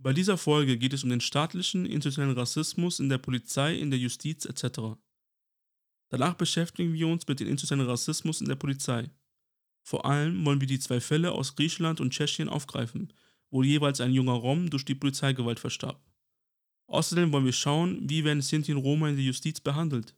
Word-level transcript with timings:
Bei 0.00 0.12
dieser 0.12 0.38
Folge 0.38 0.78
geht 0.78 0.92
es 0.92 1.02
um 1.02 1.10
den 1.10 1.20
staatlichen, 1.20 1.84
institutionellen 1.84 2.38
Rassismus 2.38 3.00
in 3.00 3.08
der 3.08 3.18
Polizei, 3.18 3.74
in 3.76 3.90
der 3.90 3.98
Justiz 3.98 4.44
etc. 4.44 4.96
Danach 6.08 6.34
beschäftigen 6.34 6.92
wir 6.92 7.08
uns 7.08 7.26
mit 7.26 7.40
dem 7.40 7.48
institutionellen 7.48 7.90
Rassismus 7.90 8.40
in 8.40 8.48
der 8.48 8.54
Polizei. 8.54 9.10
Vor 9.82 10.04
allem 10.04 10.44
wollen 10.44 10.60
wir 10.60 10.68
die 10.68 10.78
zwei 10.78 11.00
Fälle 11.00 11.32
aus 11.32 11.56
Griechenland 11.56 12.00
und 12.00 12.12
Tschechien 12.12 12.48
aufgreifen, 12.48 13.12
wo 13.50 13.64
jeweils 13.64 14.00
ein 14.00 14.12
junger 14.12 14.34
Rom 14.34 14.70
durch 14.70 14.84
die 14.84 14.94
Polizeigewalt 14.94 15.58
verstarb. 15.58 16.00
Außerdem 16.86 17.32
wollen 17.32 17.44
wir 17.44 17.52
schauen, 17.52 18.08
wie 18.08 18.24
werden 18.24 18.40
Sinti 18.40 18.72
und 18.72 18.82
Roma 18.82 19.08
in 19.08 19.16
der 19.16 19.24
Justiz 19.24 19.60
behandelt. 19.60 20.14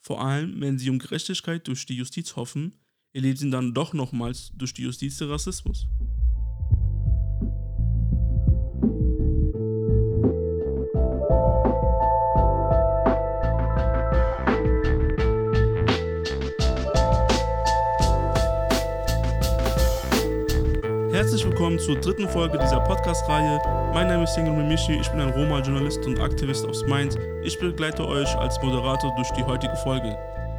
Vor 0.00 0.24
allem, 0.24 0.60
wenn 0.60 0.78
sie 0.78 0.88
um 0.88 0.98
Gerechtigkeit 0.98 1.68
durch 1.68 1.84
die 1.84 1.96
Justiz 1.96 2.36
hoffen, 2.36 2.74
erleben 3.12 3.36
sie 3.36 3.50
dann 3.50 3.74
doch 3.74 3.92
nochmals 3.92 4.50
durch 4.54 4.72
die 4.72 4.82
Justiz 4.82 5.18
den 5.18 5.30
Rassismus. 5.30 5.86
Herzlich 21.34 21.50
willkommen 21.50 21.80
zur 21.80 21.96
dritten 21.96 22.28
Folge 22.28 22.56
dieser 22.58 22.78
Podcast-Reihe. 22.78 23.60
Mein 23.92 24.06
Name 24.06 24.22
ist 24.22 24.34
Singel 24.34 24.52
Mimishi, 24.52 24.92
ich 24.92 25.08
bin 25.08 25.18
ein 25.18 25.30
Roma-Journalist 25.30 26.06
und 26.06 26.20
Aktivist 26.20 26.64
aus 26.64 26.86
Mainz. 26.86 27.16
Ich 27.42 27.58
begleite 27.58 28.06
euch 28.06 28.32
als 28.36 28.62
Moderator 28.62 29.12
durch 29.16 29.28
die 29.32 29.42
heutige 29.42 29.74
Folge. 29.78 30.16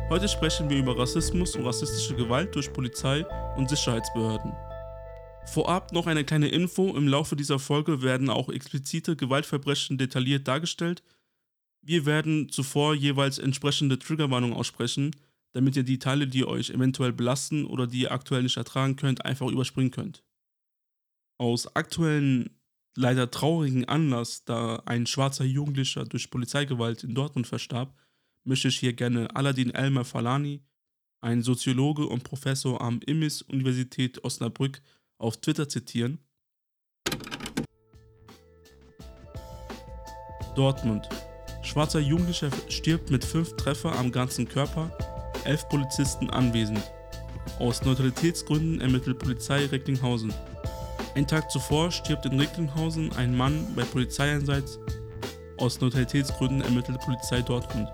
Heute 0.09 0.27
sprechen 0.27 0.69
wir 0.69 0.75
über 0.75 0.99
Rassismus 0.99 1.55
und 1.55 1.65
rassistische 1.65 2.13
Gewalt 2.13 2.53
durch 2.53 2.73
Polizei 2.73 3.25
und 3.55 3.69
Sicherheitsbehörden. 3.69 4.51
Vorab 5.45 5.93
noch 5.93 6.07
eine 6.07 6.25
kleine 6.25 6.49
Info: 6.49 6.93
Im 6.93 7.07
Laufe 7.07 7.37
dieser 7.37 7.57
Folge 7.57 8.01
werden 8.01 8.29
auch 8.29 8.49
explizite 8.49 9.15
Gewaltverbrechen 9.15 9.97
detailliert 9.97 10.45
dargestellt. 10.45 11.03
Wir 11.83 12.05
werden 12.05 12.49
zuvor 12.49 12.95
jeweils 12.95 13.39
entsprechende 13.39 13.97
Triggerwarnungen 13.97 14.57
aussprechen, 14.57 15.11
damit 15.53 15.77
ihr 15.77 15.83
die 15.83 15.99
Teile, 15.99 16.27
die 16.27 16.45
euch 16.45 16.69
eventuell 16.69 17.13
belasten 17.13 17.63
oder 17.63 17.87
die 17.87 18.01
ihr 18.01 18.11
aktuell 18.11 18.43
nicht 18.43 18.57
ertragen 18.57 18.97
könnt, 18.97 19.23
einfach 19.23 19.47
überspringen 19.47 19.91
könnt 19.91 20.24
aus 21.37 21.75
aktuellen, 21.75 22.49
leider 22.95 23.29
traurigen 23.29 23.85
Anlass, 23.85 24.45
da 24.45 24.77
ein 24.85 25.05
schwarzer 25.05 25.45
Jugendlicher 25.45 26.05
durch 26.05 26.29
Polizeigewalt 26.29 27.03
in 27.03 27.15
Dortmund 27.15 27.47
verstarb, 27.47 27.93
möchte 28.43 28.67
ich 28.67 28.79
hier 28.79 28.93
gerne 28.93 29.35
Aladin 29.35 29.71
Elmer 29.71 30.05
Falani, 30.05 30.63
ein 31.21 31.41
Soziologe 31.41 32.05
und 32.05 32.23
Professor 32.23 32.81
am 32.81 32.99
IMIS 33.05 33.41
Universität 33.41 34.23
Osnabrück, 34.23 34.81
auf 35.17 35.37
Twitter 35.37 35.67
zitieren. 35.67 36.19
Dortmund. 40.55 41.09
Schwarzer 41.63 41.99
Jugendlicher 41.99 42.49
stirbt 42.69 43.09
mit 43.09 43.25
fünf 43.25 43.55
Treffer 43.57 43.97
am 43.97 44.11
ganzen 44.11 44.47
Körper, 44.47 44.95
elf 45.43 45.67
Polizisten 45.67 46.29
anwesend. 46.29 46.81
Aus 47.59 47.83
Neutralitätsgründen 47.83 48.81
ermittelt 48.81 49.19
Polizei 49.19 49.65
Recklinghausen. 49.65 50.33
Ein 51.15 51.25
Tag 51.25 51.49
zuvor 51.49 51.91
stirbt 51.91 52.25
in 52.25 52.37
Recklinghausen 52.37 53.13
ein 53.13 53.37
Mann 53.37 53.73
bei 53.73 53.83
Polizeieinsatz. 53.85 54.79
Aus 55.57 55.79
Neutralitätsgründen 55.79 56.59
ermittelt 56.59 56.99
Polizei 56.99 57.41
Dortmund. 57.41 57.87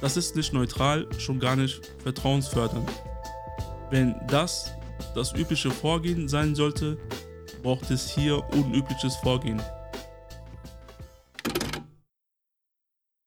Das 0.00 0.16
ist 0.16 0.36
nicht 0.36 0.52
neutral, 0.52 1.08
schon 1.18 1.40
gar 1.40 1.56
nicht 1.56 1.84
vertrauensfördernd. 1.98 2.88
Wenn 3.90 4.14
das 4.28 4.70
das 5.16 5.32
übliche 5.34 5.72
Vorgehen 5.72 6.28
sein 6.28 6.54
sollte, 6.54 6.96
braucht 7.64 7.90
es 7.90 8.08
hier 8.08 8.44
unübliches 8.52 9.16
Vorgehen. 9.16 9.60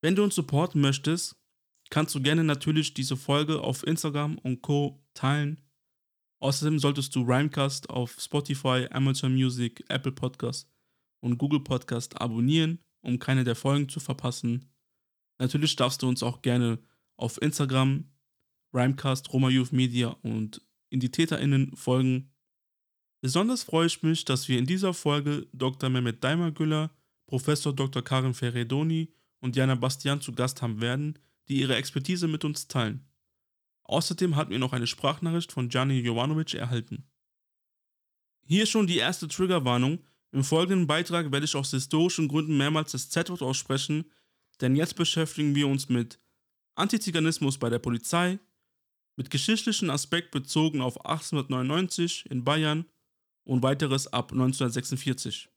Wenn 0.02 0.16
du 0.16 0.24
uns 0.24 0.36
supporten 0.36 0.80
möchtest, 0.80 1.36
kannst 1.90 2.16
du 2.16 2.22
gerne 2.22 2.46
natürlich 2.46 2.94
diese 2.94 3.18
Folge 3.18 3.60
auf 3.60 3.86
Instagram 3.86 4.38
und 4.38 4.62
Co. 4.62 5.04
teilen 5.14 5.67
Außerdem 6.40 6.78
solltest 6.80 7.16
du 7.16 7.24
Rhymecast 7.24 7.90
auf 7.90 8.16
Spotify, 8.20 8.88
Amazon 8.92 9.34
Music, 9.34 9.84
Apple 9.90 10.12
Podcast 10.12 10.70
und 11.20 11.38
Google 11.38 11.62
Podcast 11.62 12.20
abonnieren, 12.22 12.80
um 13.02 13.18
keine 13.18 13.44
der 13.44 13.56
Folgen 13.56 13.90
zu 13.90 14.00
verpassen. 14.00 14.70
Natürlich 15.40 15.76
darfst 15.76 16.02
du 16.02 16.08
uns 16.08 16.22
auch 16.22 16.42
gerne 16.42 16.80
auf 17.16 17.42
Instagram, 17.42 18.06
Rhymecast, 18.74 19.34
Roma 19.34 19.50
Youth 19.50 19.72
Media 19.72 20.10
und 20.22 20.62
IndietäterInnen 20.90 21.76
folgen. 21.76 22.32
Besonders 23.22 23.64
freue 23.64 23.88
ich 23.88 24.04
mich, 24.04 24.26
dass 24.26 24.48
wir 24.48 24.60
in 24.60 24.66
dieser 24.66 24.94
Folge 24.94 25.48
Dr. 25.54 25.90
Mehmet 25.90 26.24
Daimergüller, 26.24 26.92
Professor 27.26 27.74
Dr. 27.74 28.04
Karin 28.04 28.34
Ferredoni 28.34 29.12
und 29.40 29.56
Jana 29.56 29.76
Bastian 29.76 30.22
zu 30.22 30.34
Gast 30.34 30.62
haben 30.62 30.82
werden, 30.82 31.18
die 31.48 31.60
ihre 31.60 31.76
Expertise 31.76 32.28
mit 32.28 32.46
uns 32.46 32.68
teilen. 32.68 33.08
Außerdem 33.88 34.36
hatten 34.36 34.52
wir 34.52 34.60
noch 34.60 34.74
eine 34.74 34.88
Sprachnachricht 34.88 35.52
von 35.52 35.70
Gianni 35.70 36.00
Jovanovic 36.00 36.54
erhalten. 36.54 37.10
Hier 38.46 38.66
schon 38.66 38.88
die 38.88 38.98
erste 38.98 39.28
Triggerwarnung. 39.28 40.04
Im 40.32 40.44
folgenden 40.44 40.88
Beitrag 40.88 41.32
werde 41.32 41.46
ich 41.46 41.56
aus 41.56 41.72
historischen 41.72 42.28
Gründen 42.28 42.58
mehrmals 42.58 42.92
das 42.92 43.10
Z-Wort 43.10 43.42
aussprechen, 43.42 44.12
denn 44.60 44.76
jetzt 44.76 44.96
beschäftigen 44.96 45.56
wir 45.56 45.68
uns 45.68 45.88
mit 45.88 46.20
Antiziganismus 46.76 47.58
bei 47.58 47.70
der 47.70 47.80
Polizei, 47.80 48.40
mit 49.16 49.30
geschichtlichen 49.30 49.90
Aspekt 49.90 50.32
bezogen 50.32 50.82
auf 50.82 51.06
1899 51.06 52.30
in 52.30 52.44
Bayern 52.44 52.86
und 53.46 53.64
weiteres 53.64 54.12
ab 54.12 54.32
1946. 54.32 55.50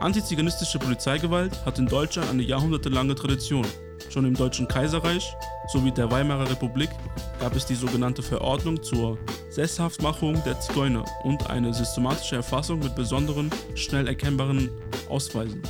Antiziganistische 0.00 0.78
Polizeigewalt 0.78 1.64
hat 1.64 1.78
in 1.78 1.86
Deutschland 1.86 2.30
eine 2.30 2.42
jahrhundertelange 2.42 3.14
Tradition. 3.14 3.66
Schon 4.14 4.26
im 4.26 4.34
Deutschen 4.34 4.68
Kaiserreich 4.68 5.36
sowie 5.66 5.90
der 5.90 6.08
Weimarer 6.08 6.48
Republik 6.48 6.90
gab 7.40 7.56
es 7.56 7.66
die 7.66 7.74
sogenannte 7.74 8.22
Verordnung 8.22 8.80
zur 8.80 9.18
Sesshaftmachung 9.50 10.40
der 10.44 10.60
Zigeuner 10.60 11.04
und 11.24 11.50
eine 11.50 11.74
systematische 11.74 12.36
Erfassung 12.36 12.78
mit 12.78 12.94
besonderen, 12.94 13.50
schnell 13.74 14.06
erkennbaren 14.06 14.70
Ausweisen. 15.08 15.60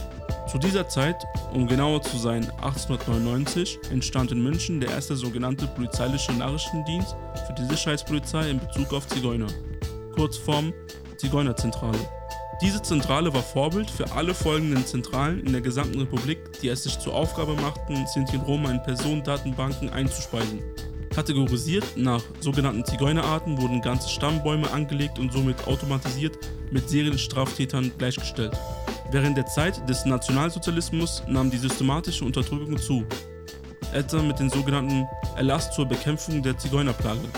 Zu 0.46 0.58
dieser 0.58 0.86
Zeit, 0.90 1.24
um 1.54 1.66
genauer 1.66 2.02
zu 2.02 2.18
sein 2.18 2.44
1899, 2.60 3.78
entstand 3.90 4.30
in 4.30 4.42
München 4.42 4.78
der 4.78 4.90
erste 4.90 5.16
sogenannte 5.16 5.66
polizeiliche 5.66 6.34
Nachrichtendienst 6.34 7.16
für 7.46 7.54
die 7.54 7.64
Sicherheitspolizei 7.64 8.50
in 8.50 8.60
Bezug 8.60 8.92
auf 8.92 9.08
Zigeuner, 9.08 9.48
Kurzform 10.14 10.74
Zigeunerzentrale. 11.16 11.98
Diese 12.64 12.80
Zentrale 12.80 13.34
war 13.34 13.42
Vorbild 13.42 13.90
für 13.90 14.10
alle 14.12 14.32
folgenden 14.32 14.86
Zentralen 14.86 15.44
in 15.44 15.52
der 15.52 15.60
gesamten 15.60 16.00
Republik, 16.00 16.38
die 16.62 16.68
es 16.68 16.84
sich 16.84 16.98
zur 16.98 17.14
Aufgabe 17.14 17.52
machten, 17.56 18.06
Sinti 18.06 18.38
und 18.38 18.46
Roma 18.46 18.70
in 18.70 18.82
Personendatenbanken 18.82 19.90
einzuspeisen. 19.90 20.62
Kategorisiert 21.14 21.84
nach 21.94 22.22
sogenannten 22.40 22.82
Zigeunerarten 22.86 23.60
wurden 23.60 23.82
ganze 23.82 24.08
Stammbäume 24.08 24.70
angelegt 24.70 25.18
und 25.18 25.30
somit 25.30 25.66
automatisiert 25.66 26.38
mit 26.70 26.88
Serienstraftätern 26.88 27.92
gleichgestellt. 27.98 28.56
Während 29.10 29.36
der 29.36 29.44
Zeit 29.44 29.86
des 29.86 30.06
Nationalsozialismus 30.06 31.22
nahm 31.28 31.50
die 31.50 31.58
systematische 31.58 32.24
Unterdrückung 32.24 32.78
zu, 32.78 33.04
etwa 33.92 34.22
mit 34.22 34.38
dem 34.38 34.48
sogenannten 34.48 35.06
Erlass 35.36 35.70
zur 35.70 35.84
Bekämpfung 35.84 36.42
der 36.42 36.56
Zigeunerplage. 36.56 37.28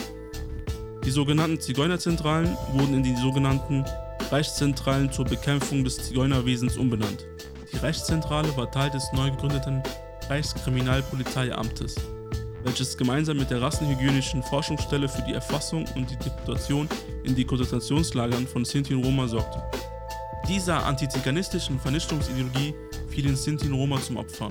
Die 1.05 1.11
sogenannten 1.11 1.59
Zigeunerzentralen 1.59 2.57
wurden 2.75 2.95
in 2.95 3.03
die 3.03 3.17
sogenannten 3.17 3.85
Reichszentralen 4.31 5.13
zur 5.13 5.25
Bekämpfung 5.25 5.85
des 5.85 5.97
Zigeunerwesens 5.99 6.77
umbenannt. 6.77 7.27
Die 7.73 7.77
Reichszentrale 7.77 8.57
war 8.57 8.71
Teil 8.71 8.91
des 8.91 9.13
neu 9.13 9.31
gegründeten 9.31 9.83
Reichskriminalpolizeiamtes, 10.29 11.95
welches 12.65 12.97
gemeinsam 12.97 13.37
mit 13.37 13.51
der 13.51 13.63
Rassenhygienischen 13.63 14.43
Forschungsstelle 14.43 15.09
für 15.09 15.23
die 15.23 15.35
Erfassung 15.35 15.85
und 15.95 16.11
die 16.11 16.17
Deportation 16.17 16.89
in 17.23 17.37
die 17.37 17.45
Konzentrationslagern 17.45 18.49
von 18.49 18.65
Sinti 18.65 18.95
und 18.95 19.05
Roma 19.05 19.28
sorgte. 19.28 19.63
Dieser 20.49 20.84
antiziganistischen 20.84 21.79
Vernichtungsideologie 21.79 22.75
fielen 23.09 23.37
Sinti 23.37 23.69
und 23.69 23.75
Roma 23.75 24.01
zum 24.01 24.17
Opfer. 24.17 24.51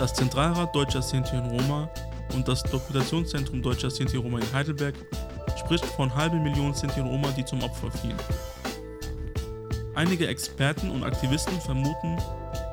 Das 0.00 0.14
Zentralrat 0.14 0.74
Deutscher 0.74 1.02
Sinti 1.02 1.36
und 1.36 1.46
Roma 1.50 1.88
und 2.34 2.48
das 2.48 2.64
Dokumentationszentrum 2.64 3.62
Deutscher 3.62 3.90
Sinti 3.90 4.16
und 4.16 4.24
Roma 4.24 4.40
in 4.40 4.52
Heidelberg 4.52 4.94
spricht 5.56 5.84
von 5.84 6.12
halben 6.12 6.42
Millionen 6.42 6.74
Sinti 6.74 7.00
und 7.00 7.06
Roma, 7.06 7.28
die 7.36 7.44
zum 7.44 7.62
Opfer 7.62 7.90
fielen. 7.90 8.16
Einige 9.96 10.28
Experten 10.28 10.90
und 10.90 11.04
Aktivisten 11.04 11.58
vermuten, 11.58 12.18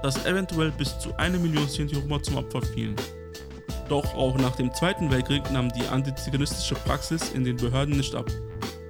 dass 0.01 0.25
eventuell 0.25 0.71
bis 0.71 0.99
zu 0.99 1.15
eine 1.15 1.39
Million 1.39 1.69
Sinti-Roma 1.69 2.21
zum 2.21 2.35
Opfer 2.35 2.61
fielen. 2.61 2.97
Doch 3.87 4.13
auch 4.13 4.37
nach 4.37 4.57
dem 4.57 4.73
Zweiten 4.73 5.09
Weltkrieg 5.09 5.49
nahm 5.49 5.71
die 5.71 5.87
antiziganistische 5.87 6.75
Praxis 6.75 7.31
in 7.31 7.45
den 7.45 7.55
Behörden 7.55 7.95
nicht 7.95 8.13
ab. 8.13 8.29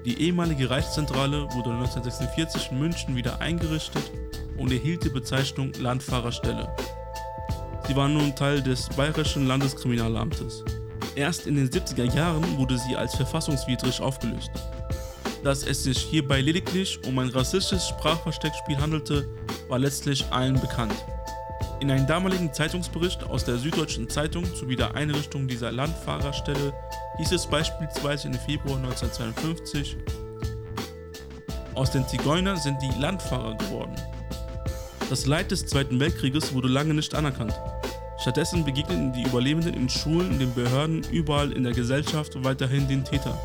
Die 0.03 0.19
ehemalige 0.19 0.67
Reichszentrale 0.67 1.43
wurde 1.53 1.73
1946 1.73 2.71
in 2.71 2.79
München 2.79 3.15
wieder 3.15 3.39
eingerichtet 3.39 4.11
und 4.57 4.71
erhielt 4.71 5.03
die 5.03 5.09
Bezeichnung 5.09 5.71
Landfahrerstelle. 5.79 6.75
Sie 7.87 7.95
war 7.95 8.09
nun 8.09 8.35
Teil 8.35 8.63
des 8.63 8.89
Bayerischen 8.89 9.45
Landeskriminalamtes. 9.45 10.65
Erst 11.15 11.45
in 11.45 11.55
den 11.55 11.69
70er 11.69 12.11
Jahren 12.15 12.57
wurde 12.57 12.79
sie 12.79 12.95
als 12.95 13.13
verfassungswidrig 13.13 14.01
aufgelöst. 14.01 14.49
Dass 15.43 15.63
es 15.63 15.83
sich 15.83 15.97
hierbei 15.97 16.39
lediglich 16.39 16.99
um 17.05 17.19
ein 17.19 17.27
rassistisches 17.27 17.89
Sprachversteckspiel 17.89 18.77
handelte, 18.77 19.27
war 19.67 19.77
letztlich 19.77 20.25
allen 20.31 20.59
bekannt. 20.59 20.95
In 21.81 21.91
einem 21.91 22.07
damaligen 22.07 22.53
Zeitungsbericht 22.53 23.23
aus 23.25 23.43
der 23.43 23.57
Süddeutschen 23.57 24.09
Zeitung 24.09 24.45
sowie 24.45 24.77
der 24.77 24.95
Einrichtung 24.95 25.49
dieser 25.49 25.71
Landfahrerstelle 25.73 26.73
hieß 27.17 27.33
es 27.33 27.45
beispielsweise 27.45 28.29
im 28.29 28.35
Februar 28.35 28.77
1952, 28.77 29.97
aus 31.73 31.91
den 31.91 32.07
Zigeunern 32.07 32.57
sind 32.57 32.77
die 32.81 33.01
Landfahrer 33.01 33.55
geworden. 33.57 33.95
Das 35.09 35.25
Leid 35.25 35.51
des 35.51 35.65
Zweiten 35.65 35.99
Weltkrieges 35.99 36.53
wurde 36.53 36.69
lange 36.69 36.93
nicht 36.93 37.15
anerkannt. 37.15 37.53
Stattdessen 38.19 38.63
begegneten 38.63 39.11
die 39.11 39.23
Überlebenden 39.23 39.73
in 39.73 39.89
Schulen, 39.89 40.39
den 40.39 40.53
Behörden, 40.53 41.03
überall 41.11 41.51
in 41.51 41.63
der 41.63 41.73
Gesellschaft 41.73 42.41
weiterhin 42.43 42.87
den 42.87 43.03
Täter. 43.03 43.37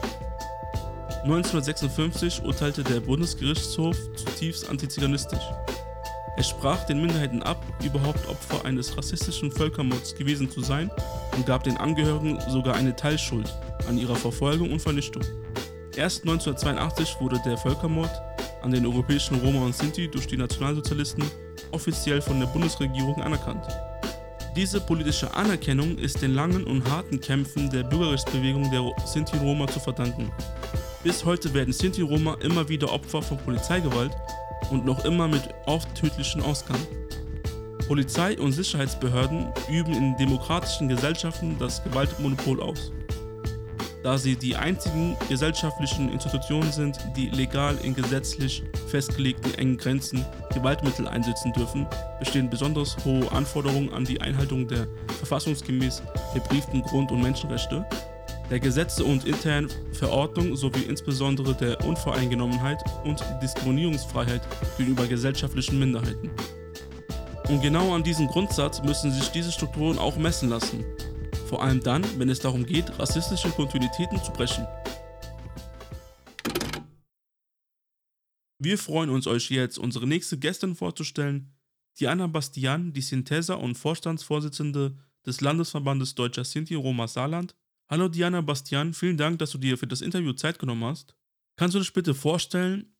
1956 1.24 2.42
urteilte 2.44 2.84
der 2.84 3.00
Bundesgerichtshof 3.00 3.96
zutiefst 4.14 4.68
antiziganistisch. 4.68 5.42
Er 6.36 6.44
sprach 6.44 6.84
den 6.84 7.00
Minderheiten 7.00 7.42
ab, 7.42 7.60
überhaupt 7.84 8.28
Opfer 8.28 8.64
eines 8.64 8.96
rassistischen 8.96 9.50
Völkermords 9.50 10.14
gewesen 10.14 10.48
zu 10.48 10.60
sein 10.60 10.88
und 11.36 11.46
gab 11.46 11.64
den 11.64 11.76
Angehörigen 11.76 12.38
sogar 12.48 12.76
eine 12.76 12.94
Teilschuld 12.94 13.52
an 13.88 13.98
ihrer 13.98 14.14
Verfolgung 14.14 14.70
und 14.70 14.80
Vernichtung. 14.80 15.24
Erst 15.96 16.22
1982 16.22 17.16
wurde 17.20 17.40
der 17.44 17.58
Völkermord 17.58 18.12
an 18.62 18.70
den 18.70 18.86
europäischen 18.86 19.40
Roma 19.40 19.64
und 19.66 19.74
Sinti 19.74 20.08
durch 20.08 20.28
die 20.28 20.36
Nationalsozialisten 20.36 21.24
offiziell 21.72 22.22
von 22.22 22.38
der 22.38 22.46
Bundesregierung 22.46 23.20
anerkannt. 23.20 23.66
Diese 24.54 24.80
politische 24.80 25.34
Anerkennung 25.34 25.98
ist 25.98 26.22
den 26.22 26.34
langen 26.34 26.64
und 26.64 26.88
harten 26.90 27.20
Kämpfen 27.20 27.70
der 27.70 27.82
Bürgerrechtsbewegung 27.82 28.70
der 28.70 28.92
Sinti-Roma 29.06 29.66
zu 29.66 29.80
verdanken. 29.80 30.30
Bis 31.04 31.24
heute 31.24 31.54
werden 31.54 31.72
Sinti-Roma 31.72 32.38
immer 32.40 32.68
wieder 32.68 32.92
Opfer 32.92 33.22
von 33.22 33.38
Polizeigewalt 33.38 34.10
und 34.70 34.84
noch 34.84 35.04
immer 35.04 35.28
mit 35.28 35.42
oft 35.66 35.94
tödlichen 35.94 36.42
Ausgang. 36.42 36.80
Polizei 37.86 38.36
und 38.38 38.50
Sicherheitsbehörden 38.50 39.46
üben 39.70 39.94
in 39.94 40.16
demokratischen 40.16 40.88
Gesellschaften 40.88 41.56
das 41.58 41.84
Gewaltmonopol 41.84 42.60
aus. 42.60 42.90
Da 44.02 44.18
sie 44.18 44.36
die 44.36 44.56
einzigen 44.56 45.16
gesellschaftlichen 45.28 46.10
Institutionen 46.12 46.72
sind, 46.72 46.98
die 47.16 47.28
legal 47.28 47.76
in 47.82 47.94
gesetzlich 47.94 48.64
festgelegten 48.88 49.54
engen 49.54 49.76
Grenzen 49.76 50.24
Gewaltmittel 50.52 51.06
einsetzen 51.06 51.52
dürfen, 51.52 51.86
bestehen 52.18 52.50
besonders 52.50 52.96
hohe 53.04 53.30
Anforderungen 53.30 53.92
an 53.92 54.04
die 54.04 54.20
Einhaltung 54.20 54.66
der 54.66 54.88
verfassungsgemäß 55.18 56.02
verbrieften 56.32 56.82
Grund- 56.82 57.12
und 57.12 57.22
Menschenrechte, 57.22 57.86
der 58.50 58.60
Gesetze 58.60 59.04
und 59.04 59.26
internen 59.26 59.68
Verordnungen 59.92 60.56
sowie 60.56 60.82
insbesondere 60.82 61.54
der 61.54 61.84
Unvoreingenommenheit 61.84 62.82
und 63.04 63.22
Diskriminierungsfreiheit 63.42 64.42
gegenüber 64.76 65.06
gesellschaftlichen 65.06 65.78
Minderheiten. 65.78 66.30
Und 67.48 67.62
genau 67.62 67.94
an 67.94 68.02
diesem 68.02 68.26
Grundsatz 68.26 68.82
müssen 68.82 69.10
sich 69.10 69.28
diese 69.28 69.52
Strukturen 69.52 69.98
auch 69.98 70.16
messen 70.16 70.48
lassen, 70.48 70.84
vor 71.48 71.62
allem 71.62 71.80
dann, 71.80 72.04
wenn 72.18 72.28
es 72.28 72.40
darum 72.40 72.64
geht, 72.66 72.98
rassistische 72.98 73.50
Kontinuitäten 73.50 74.22
zu 74.22 74.32
brechen. 74.32 74.66
Wir 78.58 78.76
freuen 78.76 79.08
uns, 79.10 79.26
euch 79.26 79.50
jetzt 79.50 79.78
unsere 79.78 80.06
nächste 80.06 80.36
Gästin 80.36 80.74
vorzustellen, 80.74 81.54
Diana 81.98 82.26
Bastian, 82.26 82.92
die 82.92 83.02
Synthesa 83.02 83.54
und 83.54 83.76
Vorstandsvorsitzende 83.76 84.96
des 85.24 85.40
Landesverbandes 85.40 86.14
Deutscher 86.14 86.44
Sinti 86.44 86.74
Roma 86.74 87.08
Saarland 87.08 87.54
Hallo 87.90 88.08
Diana 88.08 88.42
Bastian, 88.42 88.92
vielen 88.92 89.16
Dank, 89.16 89.38
dass 89.38 89.52
du 89.52 89.56
dir 89.56 89.78
für 89.78 89.86
das 89.86 90.02
Interview 90.02 90.34
Zeit 90.34 90.58
genommen 90.58 90.84
hast. 90.84 91.16
Kannst 91.56 91.74
du 91.74 91.78
dich 91.78 91.94
bitte 91.94 92.14
vorstellen? 92.14 92.94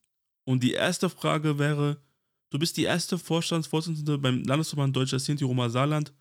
Und 0.45 0.63
die 0.63 0.73
erste 0.73 1.11
Frage 1.11 1.59
wäre, 1.59 2.01
du 2.49 2.57
bist 2.57 2.75
die 2.75 2.85
erste 2.85 3.19
Vorstandsvorsitzende 3.19 4.17
beim 4.17 4.41
Landesverband 4.41 4.95
Deutscher 4.95 5.19
Sinti 5.19 5.43
Roma 5.43 5.69
Saarland. 5.69 6.11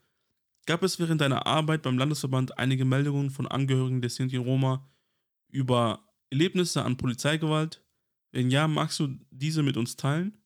Gab 0.66 0.82
es 0.82 0.98
während 0.98 1.22
deiner 1.22 1.46
Arbeit 1.46 1.80
beim 1.80 1.96
Landesverband 1.96 2.58
einige 2.58 2.84
Meldungen 2.84 3.30
von 3.30 3.46
Angehörigen 3.46 4.02
der 4.02 4.10
Sinti 4.10 4.36
Roma 4.36 4.86
über 5.48 6.04
Erlebnisse 6.28 6.82
an 6.84 6.98
Polizeigewalt? 6.98 7.82
Wenn 8.32 8.50
ja, 8.50 8.68
magst 8.68 9.00
du 9.00 9.08
diese 9.30 9.62
mit 9.62 9.78
uns 9.78 9.96
teilen? 9.96 10.44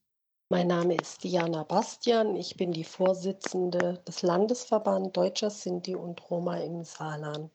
Mein 0.48 0.68
Name 0.68 0.94
ist 0.94 1.24
Diana 1.24 1.64
Bastian. 1.64 2.36
Ich 2.36 2.56
bin 2.56 2.70
die 2.70 2.84
Vorsitzende 2.84 4.00
des 4.06 4.22
Landesverband 4.22 5.16
Deutscher 5.16 5.50
Sinti 5.50 5.96
und 5.96 6.30
Roma 6.30 6.58
im 6.58 6.84
Saarland. 6.84 7.50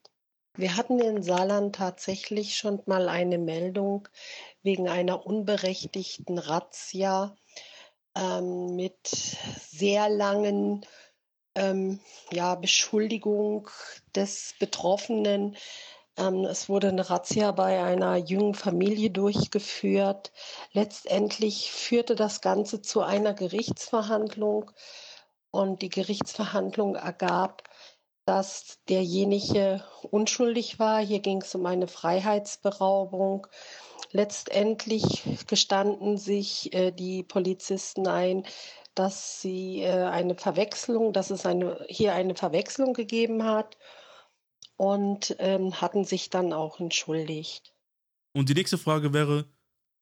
Wir 0.57 0.75
hatten 0.75 0.99
in 0.99 1.21
Saarland 1.21 1.75
tatsächlich 1.75 2.57
schon 2.57 2.81
mal 2.87 3.09
eine 3.09 3.37
Meldung 3.37 4.07
wegen 4.63 4.89
einer 4.89 5.27
unberechtigten 5.27 6.39
Razzia 6.39 7.35
ähm, 8.15 8.75
mit 8.75 8.97
sehr 9.69 10.09
langen 10.09 10.83
ähm, 11.53 11.99
ja, 12.31 12.55
Beschuldigung 12.55 13.69
des 14.15 14.55
Betroffenen. 14.57 15.55
Ähm, 16.17 16.45
es 16.45 16.69
wurde 16.69 16.87
eine 16.87 17.07
Razzia 17.07 17.51
bei 17.51 17.83
einer 17.83 18.15
jungen 18.15 18.55
Familie 18.55 19.11
durchgeführt. 19.11 20.31
Letztendlich 20.71 21.71
führte 21.71 22.15
das 22.15 22.41
Ganze 22.41 22.81
zu 22.81 23.01
einer 23.03 23.35
Gerichtsverhandlung 23.35 24.71
und 25.51 25.83
die 25.83 25.89
Gerichtsverhandlung 25.89 26.95
ergab, 26.95 27.61
dass 28.27 28.79
derjenige 28.89 29.81
unschuldig 30.11 30.79
war. 30.79 30.99
Hier 30.99 31.19
ging 31.19 31.41
es 31.41 31.55
um 31.55 31.65
eine 31.65 31.87
Freiheitsberaubung. 31.87 33.47
Letztendlich 34.11 35.23
gestanden 35.47 36.17
sich 36.17 36.73
äh, 36.73 36.91
die 36.91 37.23
Polizisten 37.23 38.05
ein, 38.05 38.43
dass 38.95 39.41
sie 39.41 39.79
äh, 39.81 40.03
eine 40.03 40.35
Verwechslung, 40.35 41.13
dass 41.13 41.29
es 41.29 41.45
eine, 41.45 41.85
hier 41.87 42.13
eine 42.13 42.35
Verwechslung 42.35 42.93
gegeben 42.93 43.43
hat 43.43 43.77
und 44.75 45.33
ähm, 45.39 45.79
hatten 45.79 46.03
sich 46.03 46.29
dann 46.29 46.51
auch 46.51 46.81
entschuldigt. 46.81 47.73
Und 48.33 48.49
die 48.49 48.55
nächste 48.55 48.77
Frage 48.77 49.13
wäre, 49.13 49.45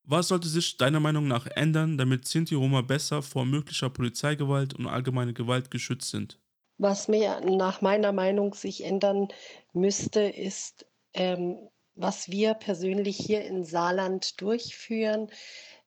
was 0.03 0.29
sollte 0.29 0.47
sich 0.47 0.77
deiner 0.77 0.99
Meinung 0.99 1.27
nach 1.27 1.45
ändern, 1.45 1.99
damit 1.99 2.27
Sinti 2.27 2.55
Roma 2.55 2.81
besser 2.81 3.21
vor 3.21 3.45
möglicher 3.45 3.91
Polizeigewalt 3.91 4.73
und 4.73 4.87
allgemeine 4.87 5.33
Gewalt 5.33 5.69
geschützt 5.69 6.09
sind? 6.09 6.39
Was 6.77 7.07
mir 7.07 7.39
nach 7.41 7.81
meiner 7.81 8.11
Meinung 8.11 8.53
sich 8.53 8.83
ändern 8.83 9.29
müsste, 9.73 10.21
ist, 10.21 10.85
ähm, 11.13 11.69
was 11.95 12.29
wir 12.29 12.53
persönlich 12.53 13.17
hier 13.17 13.45
in 13.45 13.63
Saarland 13.63 14.41
durchführen. 14.41 15.29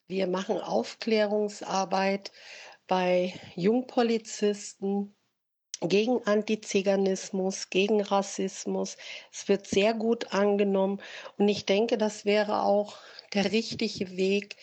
Wir 0.06 0.26
machen 0.26 0.58
Aufklärungsarbeit 0.58 2.32
bei 2.86 3.34
Jungpolizisten 3.54 5.14
gegen 5.80 6.26
Antiziganismus, 6.26 7.68
gegen 7.70 8.00
Rassismus. 8.00 8.96
Es 9.30 9.46
wird 9.48 9.66
sehr 9.66 9.94
gut 9.94 10.32
angenommen 10.32 11.00
und 11.36 11.48
ich 11.48 11.66
denke, 11.66 11.98
das 11.98 12.24
wäre 12.24 12.62
auch 12.62 12.96
der 13.34 13.52
richtige 13.52 14.16
Weg, 14.16 14.56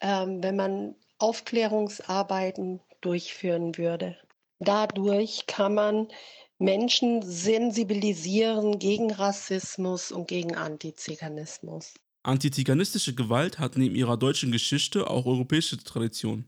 ähm, 0.00 0.42
wenn 0.42 0.56
man 0.56 0.96
Aufklärungsarbeiten 1.18 2.80
durchführen 3.00 3.78
würde. 3.78 4.18
Dadurch 4.60 5.46
kann 5.46 5.74
man 5.74 6.08
Menschen 6.58 7.22
sensibilisieren 7.22 8.78
gegen 8.78 9.10
Rassismus 9.10 10.12
und 10.12 10.28
gegen 10.28 10.54
Antiziganismus. 10.54 11.94
Antiziganistische 12.22 13.14
Gewalt 13.14 13.58
hat 13.58 13.78
neben 13.78 13.94
ihrer 13.94 14.18
deutschen 14.18 14.52
Geschichte 14.52 15.08
auch 15.08 15.24
europäische 15.24 15.78
Tradition. 15.78 16.44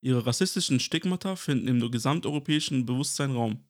Ihre 0.00 0.26
rassistischen 0.26 0.80
Stigmata 0.80 1.36
finden 1.36 1.68
im 1.68 1.90
gesamteuropäischen 1.90 2.84
Bewusstsein 2.84 3.30
Raum. 3.30 3.64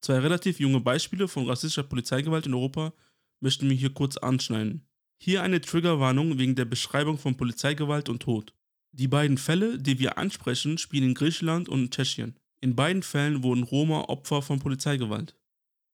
Zwei 0.00 0.18
relativ 0.20 0.58
junge 0.58 0.80
Beispiele 0.80 1.28
von 1.28 1.46
rassistischer 1.46 1.82
Polizeigewalt 1.82 2.46
in 2.46 2.54
Europa 2.54 2.94
möchten 3.40 3.68
wir 3.68 3.76
hier 3.76 3.92
kurz 3.92 4.16
anschneiden. 4.16 4.88
Hier 5.18 5.42
eine 5.42 5.60
Triggerwarnung 5.60 6.38
wegen 6.38 6.54
der 6.54 6.64
Beschreibung 6.64 7.18
von 7.18 7.36
Polizeigewalt 7.36 8.08
und 8.08 8.22
Tod. 8.22 8.54
Die 8.92 9.08
beiden 9.08 9.36
Fälle, 9.36 9.78
die 9.78 9.98
wir 9.98 10.16
ansprechen, 10.16 10.78
spielen 10.78 11.10
in 11.10 11.14
Griechenland 11.14 11.68
und 11.68 11.92
Tschechien. 11.92 12.38
In 12.64 12.74
beiden 12.74 13.02
Fällen 13.02 13.42
wurden 13.42 13.62
Roma 13.62 14.06
Opfer 14.08 14.40
von 14.40 14.58
Polizeigewalt. 14.58 15.36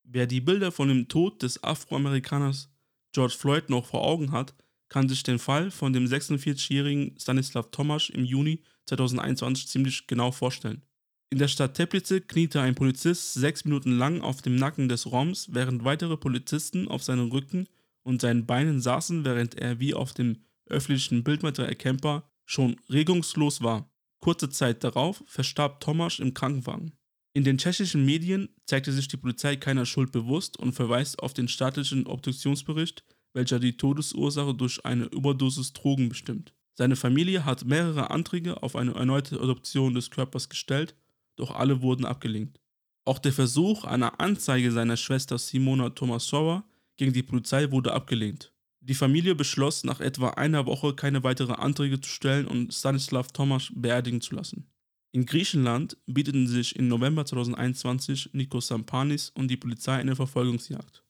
Wer 0.04 0.28
die 0.28 0.40
Bilder 0.40 0.70
von 0.70 0.86
dem 0.86 1.08
Tod 1.08 1.42
des 1.42 1.64
Afroamerikaners 1.64 2.70
George 3.10 3.34
Floyd 3.36 3.68
noch 3.68 3.86
vor 3.86 4.04
Augen 4.04 4.30
hat, 4.30 4.54
kann 4.88 5.08
sich 5.08 5.24
den 5.24 5.40
Fall 5.40 5.72
von 5.72 5.92
dem 5.92 6.06
46-jährigen 6.06 7.18
Stanislav 7.18 7.72
Tomasz 7.72 8.08
im 8.10 8.24
Juni 8.24 8.62
2021 8.86 9.66
ziemlich 9.66 10.06
genau 10.06 10.30
vorstellen. 10.30 10.82
In 11.30 11.38
der 11.38 11.48
Stadt 11.48 11.74
Teplice 11.74 12.20
kniete 12.24 12.60
ein 12.60 12.76
Polizist 12.76 13.34
sechs 13.34 13.64
Minuten 13.64 13.98
lang 13.98 14.20
auf 14.20 14.40
dem 14.40 14.54
Nacken 14.54 14.88
des 14.88 15.10
Roms, 15.10 15.48
während 15.52 15.82
weitere 15.82 16.16
Polizisten 16.16 16.86
auf 16.86 17.02
seinem 17.02 17.32
Rücken 17.32 17.66
und 18.04 18.20
seinen 18.20 18.46
Beinen 18.46 18.80
saßen, 18.80 19.24
während 19.24 19.56
er 19.56 19.80
wie 19.80 19.92
auf 19.92 20.14
dem 20.14 20.44
öffentlichen 20.66 21.24
Bildmaterial 21.24 21.70
erkennbar 21.70 22.30
schon 22.44 22.76
regungslos 22.88 23.60
war. 23.60 23.90
Kurze 24.20 24.50
Zeit 24.50 24.84
darauf 24.84 25.22
verstarb 25.26 25.80
Tomasz 25.80 26.18
im 26.18 26.34
Krankenwagen. 26.34 26.92
In 27.32 27.44
den 27.44 27.58
tschechischen 27.58 28.04
Medien 28.04 28.48
zeigte 28.66 28.92
sich 28.92 29.08
die 29.08 29.16
Polizei 29.16 29.56
keiner 29.56 29.86
Schuld 29.86 30.12
bewusst 30.12 30.58
und 30.58 30.72
verweist 30.72 31.20
auf 31.20 31.32
den 31.32 31.48
staatlichen 31.48 32.06
Obduktionsbericht 32.06 33.04
welcher 33.32 33.58
die 33.58 33.76
Todesursache 33.76 34.54
durch 34.54 34.84
eine 34.84 35.04
Überdosis 35.04 35.72
Drogen 35.72 36.08
bestimmt. 36.08 36.52
Seine 36.74 36.96
Familie 36.96 37.44
hat 37.44 37.64
mehrere 37.64 38.10
Anträge 38.10 38.62
auf 38.62 38.76
eine 38.76 38.94
erneute 38.94 39.40
Adoption 39.40 39.94
des 39.94 40.10
Körpers 40.10 40.48
gestellt, 40.48 40.94
doch 41.36 41.54
alle 41.54 41.82
wurden 41.82 42.04
abgelehnt. 42.04 42.60
Auch 43.04 43.18
der 43.18 43.32
Versuch 43.32 43.84
einer 43.84 44.20
Anzeige 44.20 44.72
seiner 44.72 44.96
Schwester 44.96 45.38
Simona 45.38 45.90
Tomasova 45.90 46.64
gegen 46.96 47.12
die 47.12 47.22
Polizei 47.22 47.70
wurde 47.70 47.92
abgelehnt. 47.92 48.52
Die 48.90 48.96
Familie 48.96 49.36
beschloss, 49.36 49.84
nach 49.84 50.00
etwa 50.00 50.30
einer 50.30 50.66
Woche 50.66 50.96
keine 50.96 51.22
weiteren 51.22 51.54
Anträge 51.54 52.00
zu 52.00 52.10
stellen 52.10 52.48
und 52.48 52.74
Stanislav 52.74 53.30
Tomasz 53.30 53.70
beerdigen 53.72 54.20
zu 54.20 54.34
lassen. 54.34 54.68
In 55.12 55.26
Griechenland 55.26 55.96
bieteten 56.06 56.48
sich 56.48 56.74
im 56.74 56.88
November 56.88 57.24
2021 57.24 58.30
Nikos 58.32 58.66
Sampanis 58.66 59.30
und 59.30 59.46
die 59.46 59.56
Polizei 59.56 59.94
eine 59.94 60.16
Verfolgungsjagd. 60.16 61.04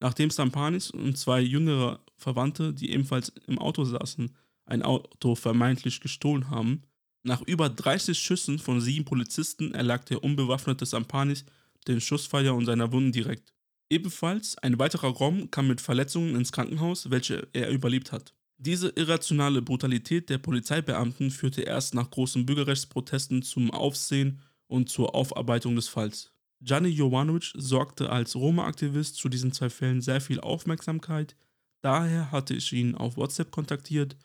Nachdem 0.00 0.30
Sampanis 0.30 0.90
und 0.90 1.16
zwei 1.16 1.40
jüngere 1.40 2.04
Verwandte, 2.16 2.74
die 2.74 2.90
ebenfalls 2.90 3.28
im 3.46 3.60
Auto 3.60 3.84
saßen, 3.84 4.34
ein 4.64 4.82
Auto 4.82 5.36
vermeintlich 5.36 6.00
gestohlen 6.00 6.50
haben, 6.50 6.82
nach 7.22 7.42
über 7.42 7.68
30 7.68 8.18
Schüssen 8.18 8.58
von 8.58 8.80
sieben 8.80 9.04
Polizisten 9.04 9.74
erlag 9.74 10.06
der 10.06 10.24
unbewaffnete 10.24 10.86
Sampanis 10.86 11.44
den 11.86 12.00
Schussfeuer 12.00 12.52
und 12.52 12.66
seiner 12.66 12.90
Wunden 12.90 13.12
direkt. 13.12 13.54
Ebenfalls 13.90 14.56
ein 14.58 14.78
weiterer 14.78 15.08
Rom 15.08 15.50
kam 15.50 15.66
mit 15.66 15.80
Verletzungen 15.80 16.36
ins 16.36 16.52
Krankenhaus, 16.52 17.10
welche 17.10 17.48
er 17.52 17.70
überlebt 17.70 18.12
hat. 18.12 18.34
Diese 18.56 18.90
irrationale 18.90 19.62
Brutalität 19.62 20.30
der 20.30 20.38
Polizeibeamten 20.38 21.30
führte 21.30 21.62
erst 21.62 21.94
nach 21.94 22.10
großen 22.10 22.46
Bürgerrechtsprotesten 22.46 23.42
zum 23.42 23.70
Aufsehen 23.70 24.40
und 24.68 24.90
zur 24.90 25.14
Aufarbeitung 25.14 25.74
des 25.76 25.88
Falls. 25.88 26.32
Gianni 26.60 26.90
Jovanovic 26.90 27.52
sorgte 27.56 28.10
als 28.10 28.36
Roma-Aktivist 28.36 29.16
zu 29.16 29.28
diesen 29.28 29.52
zwei 29.52 29.70
Fällen 29.70 30.02
sehr 30.02 30.20
viel 30.20 30.40
Aufmerksamkeit, 30.40 31.34
daher 31.80 32.30
hatte 32.30 32.54
ich 32.54 32.72
ihn 32.72 32.94
auf 32.94 33.16
WhatsApp 33.16 33.50
kontaktiert 33.50 34.16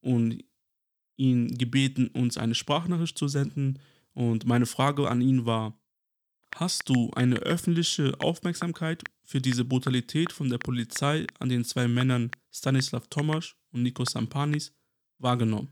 und 0.00 0.44
ihn 1.16 1.56
gebeten, 1.56 2.08
uns 2.08 2.36
eine 2.36 2.54
Sprachnachricht 2.54 3.16
zu 3.16 3.26
senden 3.26 3.78
und 4.12 4.46
meine 4.46 4.66
Frage 4.66 5.08
an 5.08 5.22
ihn 5.22 5.46
war, 5.46 5.77
Hast 6.60 6.88
du 6.88 7.12
eine 7.14 7.36
öffentliche 7.36 8.14
Aufmerksamkeit 8.18 9.04
für 9.22 9.40
diese 9.40 9.64
Brutalität 9.64 10.32
von 10.32 10.50
der 10.50 10.58
Polizei 10.58 11.24
an 11.38 11.48
den 11.48 11.64
zwei 11.64 11.86
Männern 11.86 12.32
Stanislav 12.50 13.06
Tomasz 13.06 13.54
und 13.72 13.84
Nikos 13.84 14.10
Sampanis 14.10 14.72
wahrgenommen? 15.20 15.68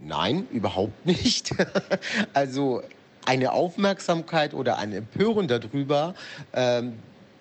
Nein, 0.00 0.46
überhaupt 0.52 1.04
nicht. 1.04 1.52
also 2.32 2.84
eine 3.26 3.50
Aufmerksamkeit 3.50 4.54
oder 4.54 4.78
ein 4.78 4.92
Empören 4.92 5.48
darüber, 5.48 6.14
ähm, 6.52 7.00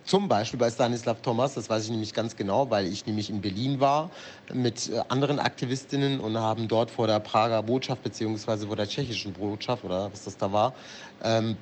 zum 0.09 0.27
Beispiel 0.27 0.57
bei 0.57 0.71
Stanislav 0.71 1.21
Thomas, 1.21 1.53
das 1.53 1.69
weiß 1.69 1.83
ich 1.83 1.91
nämlich 1.91 2.15
ganz 2.15 2.35
genau, 2.35 2.71
weil 2.71 2.87
ich 2.87 3.05
nämlich 3.05 3.29
in 3.29 3.41
Berlin 3.41 3.79
war 3.79 4.09
mit 4.51 4.89
äh, 4.89 5.01
anderen 5.07 5.37
Aktivistinnen 5.37 6.19
und 6.19 6.35
haben 6.35 6.67
dort 6.67 6.89
vor 6.89 7.05
der 7.05 7.19
Prager 7.19 7.61
Botschaft 7.61 8.01
beziehungsweise 8.01 8.65
vor 8.65 8.75
der 8.75 8.87
tschechischen 8.87 9.33
Botschaft 9.33 9.83
oder 9.83 10.11
was 10.11 10.23
das 10.23 10.35
da 10.35 10.51
war, 10.51 10.73
ähm, 11.23 11.57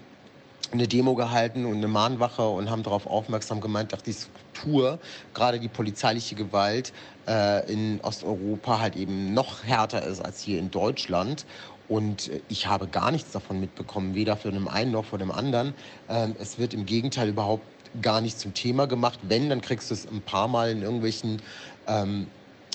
eine 0.72 0.88
Demo 0.88 1.14
gehalten 1.16 1.66
und 1.66 1.76
eine 1.76 1.90
Mahnwache 1.90 2.48
und 2.48 2.70
haben 2.70 2.84
darauf 2.84 3.06
aufmerksam 3.06 3.60
gemacht, 3.60 3.92
dass 3.92 4.04
die 4.04 4.14
Struktur, 4.14 5.00
gerade 5.34 5.60
die 5.60 5.68
polizeiliche 5.68 6.36
Gewalt 6.36 6.94
äh, 7.28 7.70
in 7.70 8.00
Osteuropa 8.02 8.80
halt 8.80 8.96
eben 8.96 9.34
noch 9.34 9.66
härter 9.66 10.04
ist 10.04 10.22
als 10.22 10.40
hier 10.40 10.58
in 10.58 10.72
Deutschland. 10.72 11.46
Und 11.90 12.30
äh, 12.30 12.42
ich 12.48 12.68
habe 12.68 12.88
gar 12.88 13.12
nichts 13.12 13.32
davon 13.32 13.60
mitbekommen, 13.60 14.16
weder 14.16 14.38
von 14.38 14.54
dem 14.54 14.68
einen 14.68 14.92
noch 14.92 15.06
von 15.06 15.20
dem 15.20 15.32
anderen. 15.32 15.74
Ähm, 16.10 16.36
es 16.40 16.58
wird 16.58 16.74
im 16.74 16.86
Gegenteil 16.86 17.30
überhaupt 17.30 17.64
gar 18.02 18.22
nicht 18.22 18.40
zum 18.40 18.54
Thema 18.54 18.88
gemacht. 18.88 19.20
Wenn, 19.24 19.50
dann 19.50 19.62
kriegst 19.62 19.90
du 19.90 19.94
es 19.94 20.08
ein 20.08 20.22
paar 20.22 20.48
Mal 20.48 20.72
in 20.72 20.82
irgendwelchen 20.82 21.42
ähm, 21.88 22.28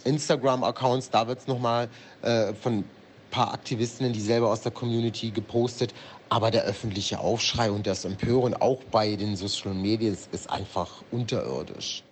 Instagram-Accounts. 0.04 1.10
Da 1.10 1.26
wird 1.28 1.40
es 1.40 1.46
nochmal 1.46 1.88
äh, 2.22 2.54
von 2.54 2.78
ein 2.78 2.84
paar 3.30 3.52
Aktivistinnen, 3.52 4.12
die 4.12 4.20
selber 4.20 4.50
aus 4.50 4.62
der 4.62 4.72
Community 4.72 5.30
gepostet. 5.30 5.94
Aber 6.28 6.50
der 6.50 6.64
öffentliche 6.64 7.18
Aufschrei 7.18 7.70
und 7.70 7.86
das 7.86 8.04
Empören 8.04 8.54
auch 8.54 8.82
bei 8.84 9.16
den 9.16 9.36
Social 9.36 9.74
Media 9.74 10.12
ist 10.12 10.50
einfach 10.50 11.02
unterirdisch. 11.10 12.02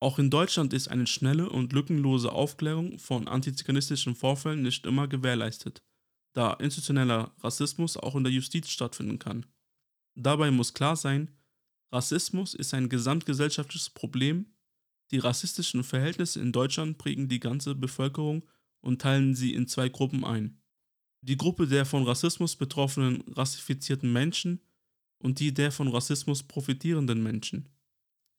Auch 0.00 0.18
in 0.18 0.30
Deutschland 0.30 0.72
ist 0.72 0.88
eine 0.88 1.06
schnelle 1.06 1.48
und 1.48 1.72
lückenlose 1.72 2.30
Aufklärung 2.30 2.98
von 2.98 3.26
antiziganistischen 3.26 4.14
Vorfällen 4.14 4.62
nicht 4.62 4.84
immer 4.86 5.08
gewährleistet, 5.08 5.82
da 6.34 6.52
institutioneller 6.52 7.32
Rassismus 7.42 7.96
auch 7.96 8.14
in 8.14 8.22
der 8.22 8.32
Justiz 8.32 8.68
stattfinden 8.68 9.18
kann. 9.18 9.46
Dabei 10.14 10.50
muss 10.50 10.74
klar 10.74 10.96
sein, 10.96 11.30
Rassismus 11.94 12.54
ist 12.54 12.74
ein 12.74 12.88
gesamtgesellschaftliches 12.88 13.88
Problem. 13.88 14.46
Die 15.12 15.18
rassistischen 15.18 15.84
Verhältnisse 15.84 16.40
in 16.40 16.50
Deutschland 16.50 16.98
prägen 16.98 17.28
die 17.28 17.38
ganze 17.38 17.76
Bevölkerung 17.76 18.44
und 18.80 19.00
teilen 19.00 19.36
sie 19.36 19.54
in 19.54 19.68
zwei 19.68 19.88
Gruppen 19.88 20.24
ein. 20.24 20.60
Die 21.20 21.36
Gruppe 21.36 21.68
der 21.68 21.86
von 21.86 22.02
Rassismus 22.02 22.56
betroffenen 22.56 23.22
rassifizierten 23.28 24.12
Menschen 24.12 24.60
und 25.18 25.38
die 25.38 25.54
der 25.54 25.70
von 25.70 25.86
Rassismus 25.86 26.42
profitierenden 26.42 27.22
Menschen. 27.22 27.68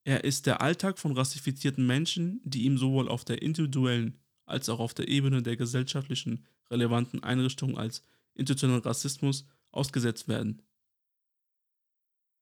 Er 0.03 0.25
ist 0.25 0.47
der 0.47 0.61
Alltag 0.61 0.99
von 0.99 1.13
rassifizierten 1.13 1.87
Menschen, 1.87 2.41
die 2.43 2.65
ihm 2.65 2.77
sowohl 2.77 3.07
auf 3.07 3.23
der 3.23 3.41
individuellen 3.41 4.19
als 4.45 4.67
auch 4.67 4.79
auf 4.79 4.93
der 4.93 5.07
Ebene 5.07 5.41
der 5.41 5.55
gesellschaftlichen 5.55 6.45
relevanten 6.69 7.23
Einrichtungen 7.23 7.77
als 7.77 8.03
institutionellen 8.33 8.83
Rassismus 8.83 9.47
ausgesetzt 9.71 10.27
werden. 10.27 10.61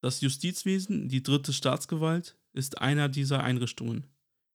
Das 0.03 0.19
Justizwesen, 0.19 1.07
die 1.07 1.23
dritte 1.23 1.53
Staatsgewalt, 1.53 2.37
ist 2.51 2.81
einer 2.81 3.07
dieser 3.07 3.41
Einrichtungen, 3.41 4.05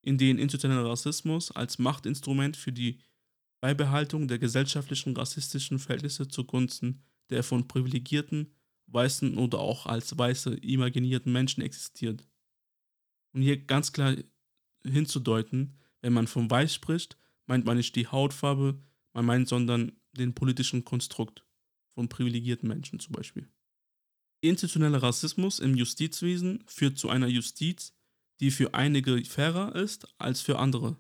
in 0.03 0.19
denen 0.19 0.39
institutioneller 0.39 0.91
Rassismus 0.91 1.51
als 1.51 1.79
Machtinstrument 1.79 2.55
für 2.55 2.71
die 2.71 3.01
Beibehaltung 3.63 4.29
der 4.29 4.39
gesellschaftlichen 4.39 5.17
rassistischen 5.17 5.79
Verhältnisse 5.79 6.29
zugunsten 6.29 7.03
der 7.31 7.43
von 7.43 7.67
privilegierten, 7.67 8.55
weißen 8.89 9.39
oder 9.39 9.61
auch 9.61 9.87
als 9.87 10.19
weiße 10.19 10.55
imaginierten 10.57 11.33
Menschen 11.33 11.63
existiert. 11.63 12.29
Und 13.33 13.41
hier 13.41 13.57
ganz 13.57 13.95
klar 13.95 14.17
hinzudeuten, 14.85 15.79
wenn 16.03 16.13
man 16.13 16.27
von 16.27 16.51
weiß 16.51 16.75
spricht, 16.75 17.17
meint 17.47 17.65
man 17.65 17.79
nicht 17.79 17.97
die 17.97 18.07
Hautfarbe, 18.07 18.83
man 19.15 19.25
meint 19.25 19.49
sondern 19.49 19.93
den 20.13 20.35
politischen 20.35 20.85
Konstrukt 20.85 21.47
von 21.95 22.11
privilegierten 22.11 22.69
Menschen 22.69 23.01
zum 23.01 23.13
Beispiel. 23.13 23.49
Institutioneller 24.41 25.03
Rassismus 25.03 25.59
im 25.59 25.77
Justizwesen 25.77 26.63
führt 26.67 26.99
zu 26.99 27.09
einer 27.09 27.27
Justiz, 27.27 27.93
die 28.41 28.51
für 28.51 28.75
einige 28.75 29.25
fairer 29.25 29.75
ist 29.75 30.07
als 30.19 30.41
für 30.41 30.59
andere. 30.59 30.97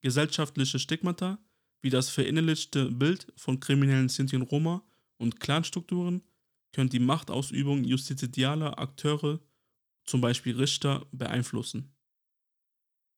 Gesellschaftliche 0.00 0.78
Stigmata, 0.78 1.38
wie 1.80 1.90
das 1.90 2.08
verinnerlichte 2.08 2.90
Bild 2.90 3.32
von 3.36 3.58
kriminellen 3.58 4.08
Sinti 4.08 4.36
und 4.36 4.42
Roma 4.42 4.84
und 5.16 5.40
Clanstrukturen, 5.40 6.22
können 6.72 6.90
die 6.90 7.00
Machtausübung 7.00 7.84
justizialer 7.84 8.78
Akteure, 8.78 9.40
zum 10.04 10.20
Beispiel 10.20 10.56
Richter, 10.56 11.06
beeinflussen. 11.12 11.92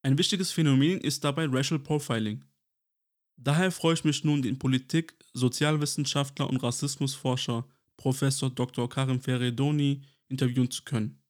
Ein 0.02 0.18
wichtiges 0.18 0.50
Phänomen 0.50 1.00
ist 1.00 1.24
dabei 1.24 1.46
Racial 1.46 1.80
Profiling. 1.80 2.44
Daher 3.36 3.72
freue 3.72 3.94
ich 3.94 4.04
mich 4.04 4.24
nun, 4.24 4.42
den 4.42 4.58
Politik-, 4.58 5.14
Sozialwissenschaftler 5.32 6.48
und 6.48 6.62
Rassismusforscher 6.62 7.66
Professor 7.96 8.50
Dr. 8.50 8.88
Karim 8.88 9.20
Ferredoni 9.20 10.02
interviewen 10.28 10.70
zu 10.70 10.82
können. 10.84 11.22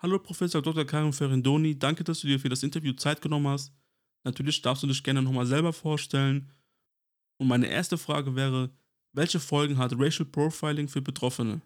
Hallo 0.00 0.18
Professor 0.18 0.60
Dr. 0.60 0.84
Karim 0.84 1.12
Ferredoni, 1.12 1.78
danke, 1.78 2.04
dass 2.04 2.20
du 2.20 2.26
dir 2.26 2.38
für 2.38 2.48
das 2.48 2.62
Interview 2.62 2.92
Zeit 2.92 3.22
genommen 3.22 3.48
hast. 3.48 3.72
Natürlich 4.24 4.60
darfst 4.62 4.82
du 4.82 4.86
dich 4.86 5.02
gerne 5.02 5.22
nochmal 5.22 5.46
selber 5.46 5.72
vorstellen. 5.72 6.52
Und 7.38 7.48
meine 7.48 7.66
erste 7.66 7.98
Frage 7.98 8.36
wäre, 8.36 8.70
welche 9.12 9.40
Folgen 9.40 9.78
hat 9.78 9.92
Racial 9.96 10.28
Profiling 10.28 10.88
für 10.88 11.02
Betroffene? 11.02 11.62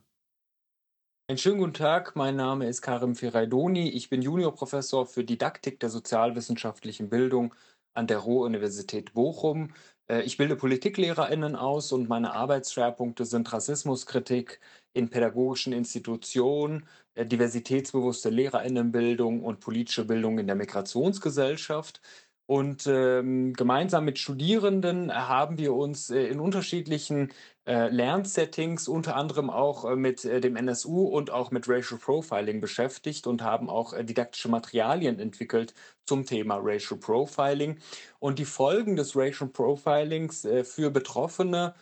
Einen 1.31 1.39
schönen 1.39 1.59
guten 1.59 1.75
Tag, 1.75 2.17
mein 2.17 2.37
Name 2.37 2.67
ist 2.69 2.81
Karim 2.81 3.15
Ferraidoni. 3.15 3.91
Ich 3.91 4.09
bin 4.09 4.23
Juniorprofessor 4.23 5.07
für 5.07 5.25
Didaktik 5.25 5.79
der 5.81 5.91
sozialwissenschaftlichen 5.91 7.11
Bildung 7.11 7.55
an 7.99 8.07
der 8.07 8.19
Ruhr-Universität 8.19 9.13
Bochum. 9.13 9.71
Äh, 10.09 10.23
ich 10.23 10.37
bilde 10.37 10.57
PolitiklehrerInnen 10.57 11.57
aus 11.57 11.93
und 11.93 12.09
meine 12.09 12.33
Arbeitsschwerpunkte 12.33 13.25
sind 13.25 13.53
Rassismuskritik 13.53 14.61
in 14.93 15.11
pädagogischen 15.11 15.73
Institutionen, 15.73 16.87
äh, 17.15 17.27
diversitätsbewusste 17.27 18.31
LehrerInnenbildung 18.31 19.43
und 19.43 19.61
politische 19.61 20.05
Bildung 20.07 20.39
in 20.39 20.47
der 20.47 20.57
Migrationsgesellschaft. 20.57 22.01
Und 22.47 22.87
ähm, 22.87 23.53
gemeinsam 23.53 24.07
mit 24.07 24.19
Studierenden 24.19 25.13
haben 25.13 25.59
wir 25.59 25.75
uns 25.75 26.09
äh, 26.11 26.29
in 26.29 26.41
unterschiedlichen 26.41 27.31
äh, 27.69 27.91
Lernsettings, 27.91 28.89
unter 28.89 29.15
anderem 29.15 29.51
auch 29.51 29.85
äh, 29.85 29.95
mit 29.95 30.25
äh, 30.25 30.41
dem 30.41 30.57
NSU 30.57 31.03
und 31.03 31.31
auch 31.31 31.51
mit 31.51 31.69
Racial 31.69 32.01
Profiling 32.01 32.63
beschäftigt 32.63 33.27
und 33.27 33.43
haben 33.43 33.69
auch 33.69 33.93
didaktische 34.03 34.49
Materialien 34.49 35.21
entwickelt 35.21 35.75
zum 36.07 36.25
Thema 36.25 36.59
Racial 36.63 36.99
Profiling. 36.99 37.79
Und 38.21 38.39
die 38.39 38.47
Folgen 38.47 38.97
des 38.97 39.15
Racial 39.15 39.51
Profilings 39.51 40.49
für 40.65 40.91
Betroffene 40.91 41.75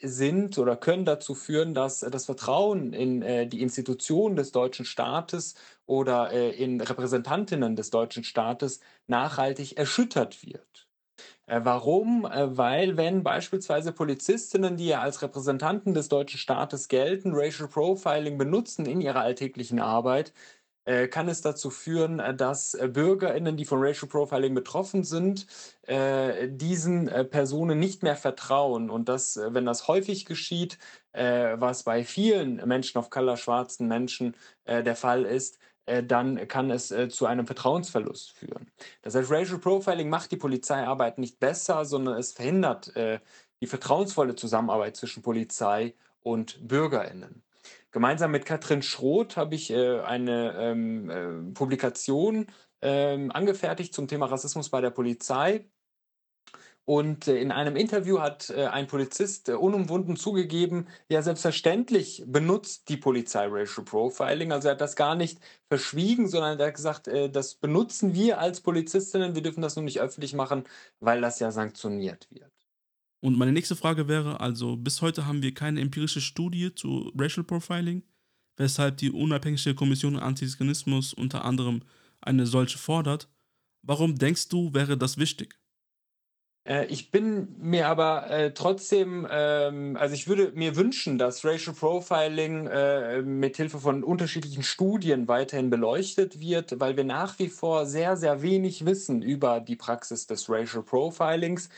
sind 0.00 0.58
oder 0.58 0.76
können 0.76 1.04
dazu 1.04 1.36
führen, 1.36 1.74
dass 1.74 2.00
das 2.00 2.24
Vertrauen 2.26 2.92
in 2.92 3.48
die 3.48 3.62
Institutionen 3.62 4.34
des 4.34 4.50
deutschen 4.50 4.84
Staates 4.84 5.54
oder 5.86 6.32
in 6.32 6.80
Repräsentantinnen 6.80 7.76
des 7.76 7.90
deutschen 7.90 8.24
Staates 8.24 8.80
nachhaltig 9.06 9.76
erschüttert 9.78 10.44
wird. 10.44 10.83
Äh, 11.46 11.60
warum? 11.62 12.24
Äh, 12.26 12.56
weil 12.56 12.96
wenn 12.96 13.22
beispielsweise 13.22 13.92
Polizistinnen, 13.92 14.76
die 14.76 14.86
ja 14.88 15.00
als 15.00 15.22
Repräsentanten 15.22 15.94
des 15.94 16.08
deutschen 16.08 16.38
Staates 16.38 16.88
gelten, 16.88 17.32
Racial 17.34 17.68
Profiling 17.68 18.38
benutzen 18.38 18.86
in 18.86 19.00
ihrer 19.00 19.20
alltäglichen 19.20 19.80
Arbeit, 19.80 20.32
äh, 20.86 21.08
kann 21.08 21.28
es 21.28 21.40
dazu 21.42 21.70
führen, 21.70 22.22
dass 22.36 22.78
BürgerInnen, 22.88 23.56
die 23.56 23.64
von 23.64 23.80
Racial 23.82 24.08
Profiling 24.08 24.54
betroffen 24.54 25.04
sind, 25.04 25.46
diesen 25.88 27.06
Personen 27.30 27.78
nicht 27.78 28.02
mehr 28.02 28.16
vertrauen. 28.16 28.90
Und 28.90 29.08
das, 29.08 29.38
wenn 29.42 29.66
das 29.66 29.88
häufig 29.88 30.26
geschieht, 30.26 30.78
was 31.12 31.84
bei 31.84 32.04
vielen 32.04 32.56
Menschen 32.68 32.98
of 32.98 33.10
Color, 33.10 33.36
schwarzen 33.36 33.88
Menschen 33.88 34.36
der 34.66 34.96
Fall 34.96 35.24
ist, 35.24 35.58
dann 35.86 36.48
kann 36.48 36.70
es 36.70 36.94
zu 37.10 37.26
einem 37.26 37.46
Vertrauensverlust 37.46 38.32
führen. 38.32 38.70
Das 39.02 39.14
heißt, 39.14 39.30
Racial 39.30 39.58
Profiling 39.58 40.08
macht 40.08 40.32
die 40.32 40.36
Polizeiarbeit 40.36 41.18
nicht 41.18 41.38
besser, 41.38 41.84
sondern 41.84 42.16
es 42.16 42.32
verhindert 42.32 42.92
die 43.60 43.66
vertrauensvolle 43.66 44.34
Zusammenarbeit 44.34 44.96
zwischen 44.96 45.22
Polizei 45.22 45.94
und 46.22 46.66
BürgerInnen. 46.66 47.42
Gemeinsam 47.94 48.32
mit 48.32 48.44
Katrin 48.44 48.82
Schroth 48.82 49.36
habe 49.36 49.54
ich 49.54 49.70
äh, 49.70 50.00
eine 50.00 50.54
ähm, 50.58 51.10
äh, 51.10 51.54
Publikation 51.54 52.48
ähm, 52.82 53.30
angefertigt 53.30 53.94
zum 53.94 54.08
Thema 54.08 54.26
Rassismus 54.26 54.68
bei 54.68 54.80
der 54.80 54.90
Polizei. 54.90 55.64
Und 56.86 57.28
äh, 57.28 57.38
in 57.38 57.50
einem 57.50 57.76
Interview 57.76 58.20
hat 58.20 58.50
äh, 58.50 58.66
ein 58.66 58.86
Polizist 58.86 59.48
äh, 59.48 59.52
unumwunden 59.52 60.16
zugegeben, 60.16 60.86
ja, 61.08 61.22
selbstverständlich 61.22 62.22
benutzt 62.26 62.90
die 62.90 62.98
Polizei 62.98 63.46
Racial 63.46 63.86
Profiling. 63.86 64.52
Also 64.52 64.68
er 64.68 64.72
hat 64.72 64.82
das 64.82 64.94
gar 64.94 65.14
nicht 65.14 65.38
verschwiegen, 65.68 66.28
sondern 66.28 66.58
er 66.58 66.66
hat 66.66 66.74
gesagt, 66.74 67.08
das 67.32 67.54
benutzen 67.54 68.14
wir 68.14 68.38
als 68.38 68.60
Polizistinnen. 68.60 69.34
Wir 69.34 69.42
dürfen 69.42 69.62
das 69.62 69.76
nur 69.76 69.84
nicht 69.84 70.00
öffentlich 70.00 70.34
machen, 70.34 70.64
weil 71.00 71.20
das 71.20 71.40
ja 71.40 71.50
sanktioniert 71.50 72.28
wird. 72.30 72.52
Und 73.20 73.38
meine 73.38 73.52
nächste 73.52 73.76
Frage 73.76 74.06
wäre 74.06 74.40
also, 74.40 74.76
bis 74.76 75.00
heute 75.00 75.26
haben 75.26 75.42
wir 75.42 75.54
keine 75.54 75.80
empirische 75.80 76.20
Studie 76.20 76.74
zu 76.74 77.10
Racial 77.16 77.44
Profiling, 77.44 78.02
weshalb 78.56 78.98
die 78.98 79.10
unabhängige 79.10 79.74
Kommission 79.74 80.16
Antiziganismus 80.16 81.14
unter 81.14 81.44
anderem 81.44 81.82
eine 82.20 82.46
solche 82.46 82.78
fordert. 82.78 83.28
Warum 83.82 84.16
denkst 84.16 84.48
du, 84.48 84.74
wäre 84.74 84.98
das 84.98 85.16
wichtig? 85.16 85.58
Äh, 86.64 86.86
ich 86.86 87.10
bin 87.10 87.54
mir 87.58 87.88
aber 87.88 88.30
äh, 88.30 88.52
trotzdem, 88.54 89.26
ähm, 89.30 89.96
also 89.98 90.14
ich 90.14 90.28
würde 90.28 90.52
mir 90.54 90.76
wünschen, 90.76 91.18
dass 91.18 91.44
Racial 91.44 91.74
Profiling 91.74 92.66
äh, 92.66 93.22
mit 93.22 93.56
Hilfe 93.56 93.78
von 93.78 94.02
unterschiedlichen 94.02 94.62
Studien 94.62 95.28
weiterhin 95.28 95.70
beleuchtet 95.70 96.40
wird, 96.40 96.80
weil 96.80 96.96
wir 96.96 97.04
nach 97.04 97.38
wie 97.38 97.48
vor 97.48 97.86
sehr, 97.86 98.16
sehr 98.16 98.42
wenig 98.42 98.86
wissen 98.86 99.22
über 99.22 99.60
die 99.60 99.76
Praxis 99.76 100.26
des 100.26 100.48
Racial 100.48 100.82
Profilings. 100.82 101.68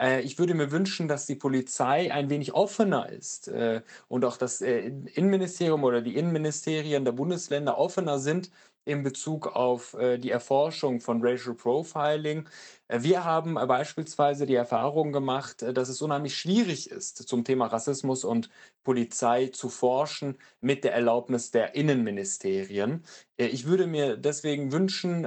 Äh, 0.00 0.22
ich 0.22 0.38
würde 0.38 0.54
mir 0.54 0.70
wünschen, 0.72 1.08
dass 1.08 1.26
die 1.26 1.34
Polizei 1.34 2.12
ein 2.12 2.30
wenig 2.30 2.54
offener 2.54 3.08
ist 3.10 3.48
äh, 3.48 3.82
und 4.08 4.24
auch 4.24 4.36
das 4.36 4.60
äh, 4.62 4.92
Innenministerium 5.14 5.84
oder 5.84 6.00
die 6.00 6.16
Innenministerien 6.16 7.04
der 7.04 7.12
Bundesländer 7.12 7.78
offener 7.78 8.18
sind 8.18 8.50
in 8.86 9.02
Bezug 9.02 9.46
auf 9.46 9.94
die 10.18 10.30
Erforschung 10.30 11.00
von 11.00 11.20
Racial 11.22 11.54
Profiling. 11.54 12.48
Wir 12.88 13.24
haben 13.24 13.54
beispielsweise 13.54 14.46
die 14.46 14.54
Erfahrung 14.54 15.12
gemacht, 15.12 15.62
dass 15.74 15.90
es 15.90 16.00
unheimlich 16.00 16.34
schwierig 16.34 16.90
ist, 16.90 17.28
zum 17.28 17.44
Thema 17.44 17.66
Rassismus 17.66 18.24
und 18.24 18.48
Polizei 18.82 19.48
zu 19.48 19.68
forschen 19.68 20.38
mit 20.62 20.82
der 20.82 20.94
Erlaubnis 20.94 21.50
der 21.50 21.74
Innenministerien. 21.74 23.04
Ich 23.36 23.66
würde 23.66 23.86
mir 23.86 24.16
deswegen 24.16 24.72
wünschen, 24.72 25.26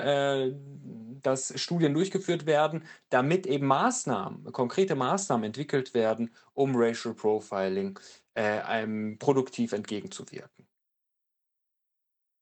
dass 1.24 1.60
Studien 1.60 1.94
durchgeführt 1.94 2.46
werden, 2.46 2.84
damit 3.10 3.48
eben 3.48 3.66
Maßnahmen, 3.68 4.52
konkrete 4.52 4.96
Maßnahmen 4.96 5.46
entwickelt 5.46 5.94
werden, 5.94 6.30
um 6.54 6.76
Racial 6.76 7.14
Profiling 7.16 8.00
einem 8.36 9.18
produktiv 9.20 9.72
entgegenzuwirken. 9.74 10.68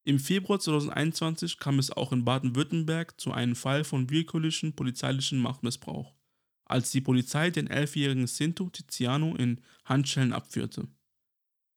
Im 0.04 0.18
Februar 0.20 0.60
2021 0.60 1.60
kam 1.60 1.78
es 1.78 1.92
auch 1.92 2.12
in 2.12 2.26
Baden-Württemberg 2.26 3.20
zu 3.22 3.32
einem 3.32 3.56
Fall 3.56 3.84
von 3.84 4.10
willkürlichen 4.10 4.76
polizeilichen 4.76 5.38
Machtmissbrauch, 5.38 6.16
als 6.66 6.90
die 6.90 7.02
Polizei 7.02 7.52
den 7.52 7.68
elfjährigen 7.68 8.26
Sinto 8.26 8.70
Tiziano 8.70 9.36
in 9.36 9.62
Handschellen 9.86 10.34
abführte. 10.34 10.88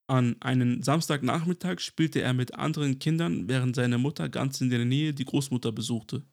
An 0.06 0.40
einem 0.40 0.82
Samstagnachmittag 0.82 1.80
spielte 1.80 2.20
er 2.22 2.34
mit 2.34 2.54
anderen 2.54 2.98
Kindern, 2.98 3.48
während 3.48 3.74
seine 3.76 3.98
Mutter 3.98 4.28
ganz 4.28 4.60
in 4.60 4.70
der 4.70 4.84
Nähe 4.84 5.12
die 5.12 5.24
Großmutter 5.24 5.72
besuchte. 5.72 6.24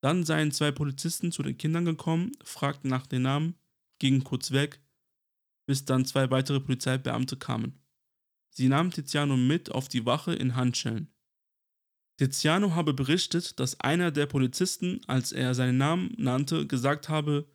Dann 0.00 0.24
seien 0.24 0.52
zwei 0.52 0.70
Polizisten 0.70 1.32
zu 1.32 1.42
den 1.42 1.58
Kindern 1.58 1.84
gekommen, 1.84 2.32
fragten 2.44 2.88
nach 2.88 3.06
den 3.06 3.22
Namen, 3.22 3.54
gingen 3.98 4.22
kurz 4.22 4.52
weg, 4.52 4.80
bis 5.66 5.84
dann 5.84 6.04
zwei 6.04 6.30
weitere 6.30 6.60
Polizeibeamte 6.60 7.36
kamen. 7.36 7.82
Sie 8.50 8.68
nahm 8.68 8.90
Tiziano 8.90 9.36
mit 9.36 9.70
auf 9.70 9.88
die 9.88 10.06
Wache 10.06 10.34
in 10.34 10.56
Handschellen. 10.56 11.12
Tiziano 12.18 12.74
habe 12.74 12.94
berichtet, 12.94 13.60
dass 13.60 13.78
einer 13.80 14.10
der 14.10 14.26
Polizisten, 14.26 15.00
als 15.06 15.30
er 15.30 15.54
seinen 15.54 15.78
Namen 15.78 16.14
nannte, 16.16 16.66
gesagt 16.66 17.08
habe, 17.08 17.48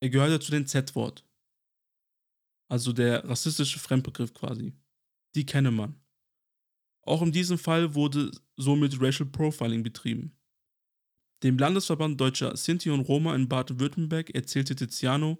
er 0.00 0.10
gehörte 0.10 0.40
zu 0.40 0.50
dem 0.50 0.66
Z-Wort. 0.66 1.24
Also 2.70 2.92
der 2.92 3.24
rassistische 3.24 3.78
Fremdbegriff 3.78 4.34
quasi. 4.34 4.74
Die 5.34 5.46
kenne 5.46 5.70
man. 5.70 6.00
Auch 7.02 7.22
in 7.22 7.32
diesem 7.32 7.58
Fall 7.58 7.94
wurde 7.94 8.30
somit 8.56 9.00
Racial 9.00 9.28
Profiling 9.28 9.82
betrieben. 9.82 10.37
Dem 11.42 11.56
Landesverband 11.56 12.20
Deutscher 12.20 12.56
Sinti 12.56 12.90
und 12.90 13.00
Roma 13.00 13.34
in 13.34 13.48
Baden-Württemberg 13.48 14.30
erzählte 14.34 14.74
Tiziano, 14.74 15.38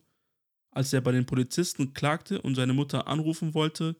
als 0.71 0.93
er 0.93 1.01
bei 1.01 1.11
den 1.11 1.27
Polizisten 1.27 1.93
klagte 1.93 2.41
und 2.41 2.55
seine 2.55 2.73
Mutter 2.73 3.09
anrufen 3.09 3.55
wollte, 3.55 3.97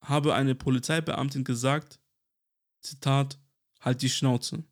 habe 0.00 0.34
eine 0.34 0.54
Polizeibeamtin 0.54 1.42
gesagt, 1.42 1.98
Zitat, 2.80 3.40
halt 3.80 4.02
die 4.02 4.10
Schnauze. 4.10 4.64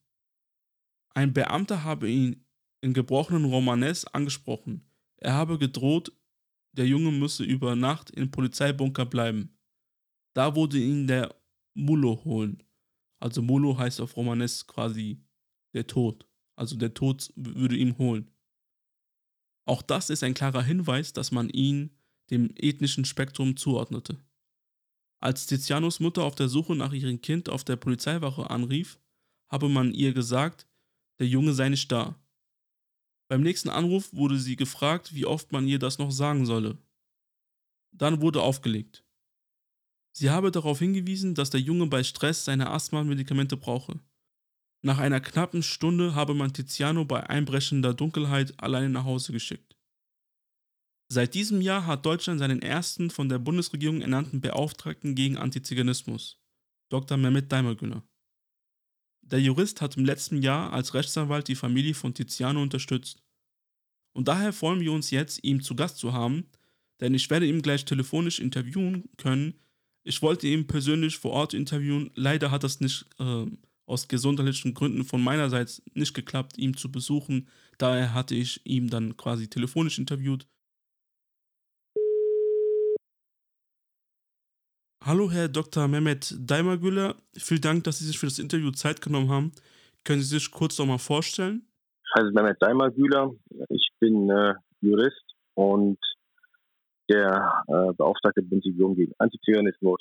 Ein 1.15 1.33
Beamter 1.33 1.83
habe 1.83 2.09
ihn 2.09 2.45
in 2.83 2.95
gebrochenen 2.95 3.45
Romanes 3.45 4.05
angesprochen. 4.07 4.89
Er 5.17 5.35
habe 5.35 5.59
gedroht, 5.59 6.13
der 6.73 6.87
Junge 6.87 7.11
müsse 7.11 7.45
über 7.45 7.75
Nacht 7.75 8.11
im 8.11 8.31
Polizeibunker 8.31 9.07
bleiben. 9.07 9.59
Da 10.35 10.55
wurde 10.55 10.79
ihn 10.79 11.07
der 11.07 11.35
Mullo 11.75 12.25
holen. 12.25 12.63
Also 13.21 13.43
Mullo 13.43 13.77
heißt 13.77 14.01
auf 14.01 14.17
Romanes 14.17 14.67
quasi 14.67 15.23
der 15.75 15.87
Tod. 15.87 16.27
Also 16.57 16.77
der 16.77 16.95
Tod 16.95 17.33
würde 17.37 17.77
ihn 17.77 17.99
holen. 17.99 18.31
Auch 19.65 19.83
das 19.83 20.11
ist 20.11 20.23
ein 20.23 20.35
klarer 20.35 20.63
Hinweis, 20.63 21.13
dass 21.13 21.31
man 21.33 21.49
ihn 21.49 21.91
dem 22.31 22.53
ethnischen 22.57 23.05
Spektrum 23.05 23.57
zuordnete. 23.57 24.19
Als 25.21 25.47
Tizianos 25.47 26.01
Mutter 26.01 26.25
auf 26.25 26.35
der 26.35 26.49
Suche 26.49 26.75
nach 26.75 26.93
ihrem 26.93 27.21
Kind 27.21 27.49
auf 27.49 27.63
der 27.63 27.77
Polizeiwache 27.77 28.51
anrief, 28.51 28.99
habe 29.49 29.69
man 29.69 29.95
ihr 29.95 30.13
gesagt, 30.13 30.67
der 31.21 31.29
Junge 31.29 31.53
sei 31.53 31.69
nicht 31.69 31.93
da. 31.93 32.19
Beim 33.29 33.43
nächsten 33.43 33.69
Anruf 33.69 34.13
wurde 34.13 34.39
sie 34.39 34.57
gefragt, 34.57 35.15
wie 35.15 35.27
oft 35.27 35.53
man 35.53 35.69
ihr 35.69 35.79
das 35.79 35.99
noch 35.99 36.11
sagen 36.11 36.45
solle. 36.45 36.79
Dann 37.93 38.21
wurde 38.21 38.43
aufgelegt. 38.43 39.05
Sie 40.15 40.31
habe 40.31 40.51
darauf 40.51 40.79
hingewiesen, 40.79 41.35
dass 41.35 41.51
der 41.51 41.61
Junge 41.61 41.87
bei 41.87 42.03
Stress 42.03 42.45
seine 42.45 42.71
Asthma-Medikamente 42.71 43.57
brauche. 43.57 44.01
Nach 44.85 44.99
einer 44.99 45.21
knappen 45.21 45.63
Stunde 45.63 46.17
habe 46.17 46.35
man 46.35 46.53
Tiziano 46.53 47.05
bei 47.05 47.29
einbrechender 47.29 47.95
Dunkelheit 47.95 48.61
alleine 48.61 48.89
nach 48.89 49.05
Hause 49.05 49.33
geschickt. 49.33 49.77
Seit 51.09 51.35
diesem 51.35 51.61
Jahr 51.61 51.87
hat 51.87 52.05
Deutschland 52.05 52.41
seinen 52.41 52.63
ersten 52.63 53.11
von 53.11 53.29
der 53.29 53.39
Bundesregierung 53.39 54.01
ernannten 54.01 54.41
Beauftragten 54.41 55.15
gegen 55.15 55.37
Antiziganismus, 55.37 56.41
Dr. 56.89 57.17
Mehmet 57.17 57.53
Daimagüler. 57.53 58.03
Der 59.21 59.41
Jurist 59.41 59.81
hat 59.81 59.97
im 59.97 60.05
letzten 60.05 60.43
Jahr 60.43 60.73
als 60.73 60.95
Rechtsanwalt 60.95 61.47
die 61.47 61.55
Familie 61.55 61.95
von 61.95 62.13
Tiziano 62.13 62.61
unterstützt. 62.61 63.23
Und 64.15 64.27
daher 64.27 64.53
freuen 64.53 64.81
wir 64.81 64.93
uns 64.93 65.11
jetzt, 65.11 65.45
ihn 65.45 65.61
zu 65.61 65.77
Gast 65.77 65.99
zu 65.99 66.13
haben, 66.13 66.49
denn 67.01 67.15
ich 67.15 67.31
werde 67.31 67.47
ihn 67.47 67.63
gleich 67.63 67.85
telefonisch 67.85 68.41
interviewen 68.41 69.09
können. 69.17 69.55
Ich 70.03 70.23
wollte 70.23 70.49
ihn 70.49 70.67
persönlich 70.67 71.19
vor 71.19 71.33
Ort 71.33 71.55
interviewen, 71.55 72.11
leider 72.15 72.51
hat 72.51 72.65
das 72.65 72.81
nicht 72.81 73.07
äh, 73.21 73.47
aus 73.93 74.09
gesundheitlichen 74.09 74.75
Gründen 74.75 75.05
von 75.05 75.23
meinerseits 75.23 75.83
nicht 75.95 76.15
geklappt, 76.15 76.59
ihn 76.59 76.75
zu 76.75 76.91
besuchen. 76.91 77.49
Daher 77.79 78.15
hatte 78.15 78.35
ich 78.35 78.61
ihn 78.65 78.89
dann 78.89 79.17
quasi 79.17 79.49
telefonisch 79.49 79.99
interviewt 79.99 80.47
Hallo, 85.05 85.33
Herr 85.33 85.49
Dr. 85.49 85.89
Mehmet 85.89 86.33
Daimagüler. 86.39 87.17
Vielen 87.37 87.61
Dank, 87.61 87.83
dass 87.83 87.99
Sie 87.99 88.07
sich 88.07 88.21
für 88.21 88.27
das 88.27 88.39
Interview 88.39 88.71
Zeit 88.71 89.03
genommen 89.03 89.31
haben. 89.31 89.51
Können 90.05 90.21
Sie 90.21 90.39
sich 90.39 90.49
kurz 90.53 90.79
noch 90.79 90.87
mal 90.87 90.99
vorstellen? 90.99 91.67
Ich 92.05 92.15
heiße 92.15 92.31
Mehmet 92.31 92.63
Daimagüler. 92.63 93.33
Ich 93.69 93.91
bin 93.99 94.31
äh, 94.31 94.55
Jurist 94.81 95.35
und 95.55 95.99
der 97.11 97.65
äh, 97.67 97.93
Beauftragte 97.95 98.43
der 98.43 98.49
Bundesregierung 98.49 98.95
gegen 98.95 99.13
Antiziganismus. 99.19 100.01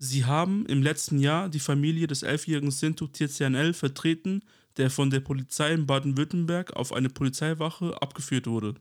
Sie 0.00 0.24
haben 0.24 0.64
im 0.66 0.80
letzten 0.80 1.18
Jahr 1.18 1.48
die 1.48 1.58
Familie 1.58 2.06
des 2.06 2.22
elfjährigen 2.22 2.70
Sintu 2.70 3.08
Tizian 3.08 3.56
L. 3.56 3.72
vertreten, 3.72 4.44
der 4.76 4.90
von 4.90 5.10
der 5.10 5.18
Polizei 5.18 5.72
in 5.72 5.86
Baden-Württemberg 5.86 6.76
auf 6.76 6.92
eine 6.92 7.08
Polizeiwache 7.08 8.00
abgeführt 8.00 8.46
wurde. 8.46 8.74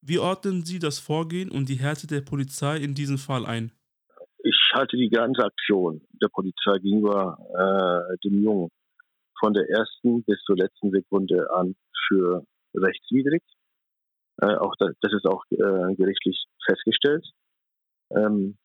Wie 0.00 0.18
ordnen 0.18 0.64
Sie 0.64 0.78
das 0.78 0.98
Vorgehen 0.98 1.50
und 1.50 1.68
die 1.68 1.76
Härte 1.76 2.06
der 2.06 2.22
Polizei 2.22 2.78
in 2.78 2.94
diesem 2.94 3.18
Fall 3.18 3.44
ein? 3.44 3.70
Ich 4.38 4.56
halte 4.72 4.96
die 4.96 5.10
ganze 5.10 5.44
Aktion 5.44 6.00
der 6.22 6.28
Polizei 6.28 6.78
gegenüber 6.78 7.36
äh, 7.52 8.16
dem 8.26 8.42
Jungen 8.42 8.70
von 9.38 9.52
der 9.52 9.68
ersten 9.68 10.22
bis 10.24 10.38
zur 10.46 10.56
letzten 10.56 10.90
Sekunde 10.90 11.46
an 11.54 11.74
für 12.06 12.46
rechtswidrig. 12.74 13.42
Äh, 14.40 14.56
auch 14.56 14.74
das, 14.78 14.90
das, 15.00 15.12
ist 15.12 15.26
auch 15.26 15.44
äh, 15.50 15.94
gerichtlich 15.96 16.46
festgestellt. 16.66 17.26
Ähm, 18.10 18.56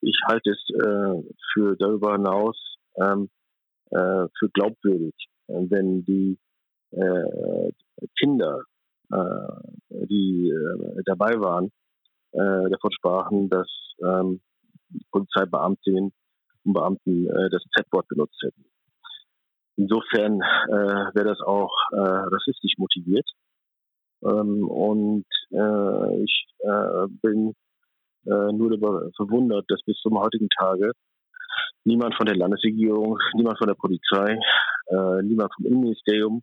ich 0.00 0.18
halte 0.26 0.50
es 0.50 0.62
äh, 0.74 1.34
für 1.52 1.76
darüber 1.76 2.12
hinaus 2.12 2.56
ähm, 2.96 3.28
äh, 3.90 4.26
für 4.38 4.48
glaubwürdig, 4.52 5.14
wenn 5.46 6.04
die 6.04 6.38
äh, 6.90 7.70
Kinder, 8.18 8.62
äh, 9.12 10.06
die 10.08 10.52
dabei 11.04 11.38
waren, 11.40 11.70
davon 12.32 12.92
sprachen, 12.92 13.48
dass 13.48 13.68
ähm, 14.02 14.40
Polizeibeamtinnen 15.10 16.12
und 16.64 16.72
Beamten 16.72 17.26
das 17.50 17.62
Z-Wort 17.74 18.08
benutzt 18.08 18.38
hätten. 18.42 18.66
Insofern 19.76 20.40
äh, 20.40 21.14
wäre 21.14 21.28
das 21.28 21.40
auch 21.40 21.72
äh, 21.92 21.98
rassistisch 21.98 22.74
motiviert. 22.78 23.28
Ähm, 24.22 24.68
und 24.68 25.26
äh, 25.50 26.22
ich 26.22 26.46
äh, 26.60 27.06
bin 27.22 27.54
äh, 28.26 28.52
nur 28.52 28.70
darüber 28.70 29.10
verwundert, 29.16 29.64
dass 29.68 29.82
bis 29.82 29.96
zum 29.98 30.18
heutigen 30.18 30.48
Tage 30.58 30.92
niemand 31.84 32.14
von 32.16 32.26
der 32.26 32.36
Landesregierung, 32.36 33.18
niemand 33.34 33.58
von 33.58 33.68
der 33.68 33.74
Polizei, 33.74 34.38
äh, 34.88 35.22
niemand 35.22 35.52
vom 35.54 35.66
Innenministerium 35.66 36.42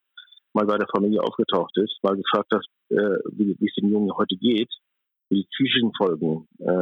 mal 0.53 0.65
bei 0.65 0.77
der 0.77 0.87
Familie 0.87 1.21
aufgetaucht 1.21 1.75
ist, 1.77 1.97
mal 2.03 2.15
gefragt 2.15 2.51
hat, 2.53 2.65
äh, 2.89 3.19
wie, 3.31 3.55
wie 3.59 3.67
es 3.67 3.75
den 3.75 3.89
Jungen 3.89 4.15
heute 4.15 4.35
geht, 4.35 4.69
wie 5.29 5.41
die 5.41 5.47
psychischen 5.51 5.91
Folgen 5.97 6.47
äh, 6.59 6.73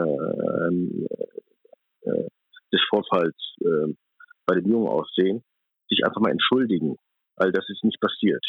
äh, 2.10 2.28
des 2.72 2.82
Vorfalls 2.90 3.36
äh, 3.62 3.94
bei 4.46 4.56
dem 4.56 4.70
Jungen 4.70 4.88
aussehen 4.88 5.44
sich 5.92 6.06
einfach 6.06 6.22
mal 6.22 6.32
entschuldigen, 6.32 6.96
weil 7.36 7.52
das 7.52 7.70
ist 7.70 7.84
nicht 7.84 8.00
passiert. 8.00 8.44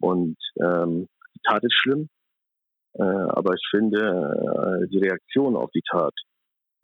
Und 0.00 0.36
ähm, 0.60 1.06
die 1.34 1.40
Tat 1.46 1.62
ist 1.62 1.74
schlimm, 1.74 2.08
aber 2.94 3.54
ich 3.54 3.66
finde 3.70 3.98
äh, 3.98 4.88
die 4.88 4.98
Reaktion 4.98 5.56
auf 5.56 5.70
die 5.72 5.82
Tat 5.90 6.14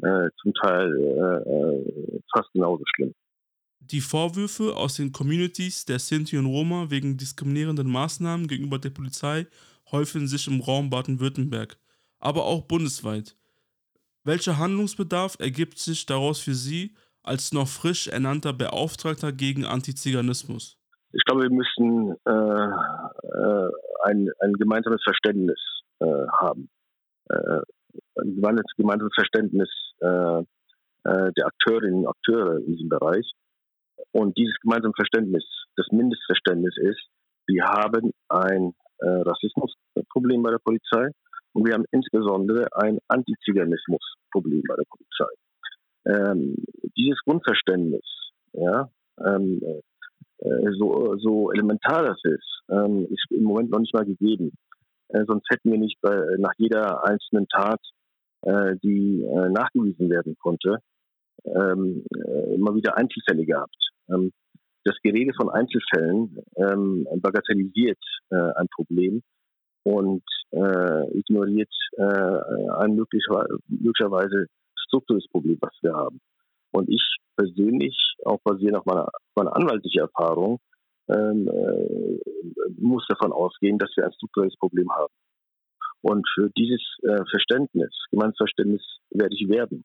äh, 0.02 0.28
zum 0.40 0.52
Teil 0.54 0.92
äh, 0.92 1.50
äh, 1.50 2.20
fast 2.32 2.52
genauso 2.52 2.82
schlimm. 2.94 3.14
Die 3.80 4.00
Vorwürfe 4.00 4.76
aus 4.76 4.96
den 4.96 5.12
Communities 5.12 5.84
der 5.84 5.98
Sinti 5.98 6.38
und 6.38 6.46
Roma 6.46 6.90
wegen 6.90 7.16
diskriminierenden 7.16 7.90
Maßnahmen 7.90 8.48
gegenüber 8.48 8.78
der 8.78 8.90
Polizei 8.90 9.46
häufen 9.92 10.26
sich 10.26 10.48
im 10.48 10.60
Raum 10.60 10.88
Baden-Württemberg, 10.90 11.76
aber 12.18 12.44
auch 12.44 12.62
bundesweit. 12.62 13.36
Welcher 14.24 14.58
Handlungsbedarf 14.58 15.36
ergibt 15.38 15.78
sich 15.78 16.06
daraus 16.06 16.40
für 16.40 16.54
Sie 16.54 16.94
als 17.22 17.52
noch 17.52 17.68
frisch 17.68 18.08
ernannter 18.08 18.54
Beauftragter 18.54 19.32
gegen 19.32 19.66
Antiziganismus? 19.66 20.78
Ich 21.12 21.22
glaube, 21.26 21.42
wir 21.42 21.50
müssen 21.50 22.16
äh, 22.24 22.30
äh, 22.32 23.70
ein, 24.04 24.30
ein 24.40 24.52
gemeinsames 24.54 25.02
Verständnis 25.04 25.60
äh, 26.00 26.26
haben. 26.40 26.68
Äh, 27.28 27.60
ein 28.16 28.36
gemeinsames 28.76 29.14
Verständnis 29.14 29.68
äh, 30.00 30.38
äh, 30.38 31.32
der 31.36 31.46
Akteurinnen 31.46 32.00
und 32.00 32.08
Akteure 32.08 32.58
in 32.58 32.66
diesem 32.66 32.88
Bereich. 32.88 33.32
Und 34.12 34.36
dieses 34.36 34.54
gemeinsame 34.60 34.94
Verständnis, 34.94 35.44
das 35.76 35.86
Mindestverständnis 35.90 36.76
ist, 36.78 37.06
wir 37.46 37.64
haben 37.64 38.12
ein 38.28 38.72
Rassismusproblem 39.00 40.42
bei 40.42 40.50
der 40.50 40.60
Polizei 40.60 41.10
und 41.52 41.66
wir 41.66 41.74
haben 41.74 41.84
insbesondere 41.90 42.68
ein 42.76 42.98
Antiziganismusproblem 43.08 44.62
bei 44.66 44.76
der 44.76 44.84
Polizei 44.88 45.34
ähm, 46.06 46.56
dieses 46.96 47.18
Grundverständnis, 47.24 48.04
ja, 48.52 48.88
ähm, 49.24 49.60
äh, 50.38 50.70
so, 50.78 51.16
so 51.18 51.52
elementar 51.52 52.04
das 52.04 52.18
ist, 52.24 52.62
ähm, 52.70 53.06
ist 53.10 53.26
im 53.30 53.44
Moment 53.44 53.70
noch 53.70 53.80
nicht 53.80 53.94
mal 53.94 54.04
gegeben. 54.04 54.52
Äh, 55.08 55.24
sonst 55.26 55.48
hätten 55.50 55.70
wir 55.70 55.78
nicht 55.78 56.00
bei, 56.00 56.14
nach 56.38 56.54
jeder 56.58 57.04
einzelnen 57.04 57.46
Tat, 57.48 57.80
äh, 58.42 58.76
die 58.82 59.22
äh, 59.22 59.48
nachgewiesen 59.50 60.10
werden 60.10 60.36
konnte, 60.38 60.78
ähm, 61.44 62.04
äh, 62.14 62.54
immer 62.54 62.74
wieder 62.74 62.96
Einzelfälle 62.96 63.44
gehabt. 63.44 63.76
Ähm, 64.08 64.32
das 64.84 64.96
Gerede 65.02 65.32
von 65.34 65.48
Einzelfällen 65.48 66.38
ähm, 66.56 67.06
bagatellisiert 67.16 67.98
äh, 68.30 68.36
ein 68.36 68.68
Problem 68.74 69.22
und 69.84 70.22
ignoriert 71.12 71.68
ein 71.98 72.94
möglicher, 72.94 73.46
möglicherweise 73.66 74.46
strukturelles 74.86 75.28
Problem, 75.28 75.58
was 75.60 75.76
wir 75.82 75.92
haben. 75.92 76.20
Und 76.72 76.88
ich 76.88 77.02
persönlich, 77.36 78.16
auch 78.24 78.38
basierend 78.44 78.78
auf 78.78 78.86
meiner, 78.86 79.08
meiner 79.34 79.54
anwaltlichen 79.56 80.00
Erfahrung, 80.00 80.60
ähm, 81.08 81.48
äh, 81.48 82.18
muss 82.78 83.06
davon 83.08 83.32
ausgehen, 83.32 83.78
dass 83.78 83.90
wir 83.96 84.04
ein 84.04 84.12
strukturelles 84.12 84.56
Problem 84.56 84.90
haben. 84.90 85.12
Und 86.02 86.26
für 86.34 86.50
dieses 86.56 86.82
äh, 87.02 87.24
Verständnis, 87.30 87.90
Gemeinverständnis 88.10 88.82
werde 89.10 89.34
ich 89.34 89.48
werben. 89.48 89.84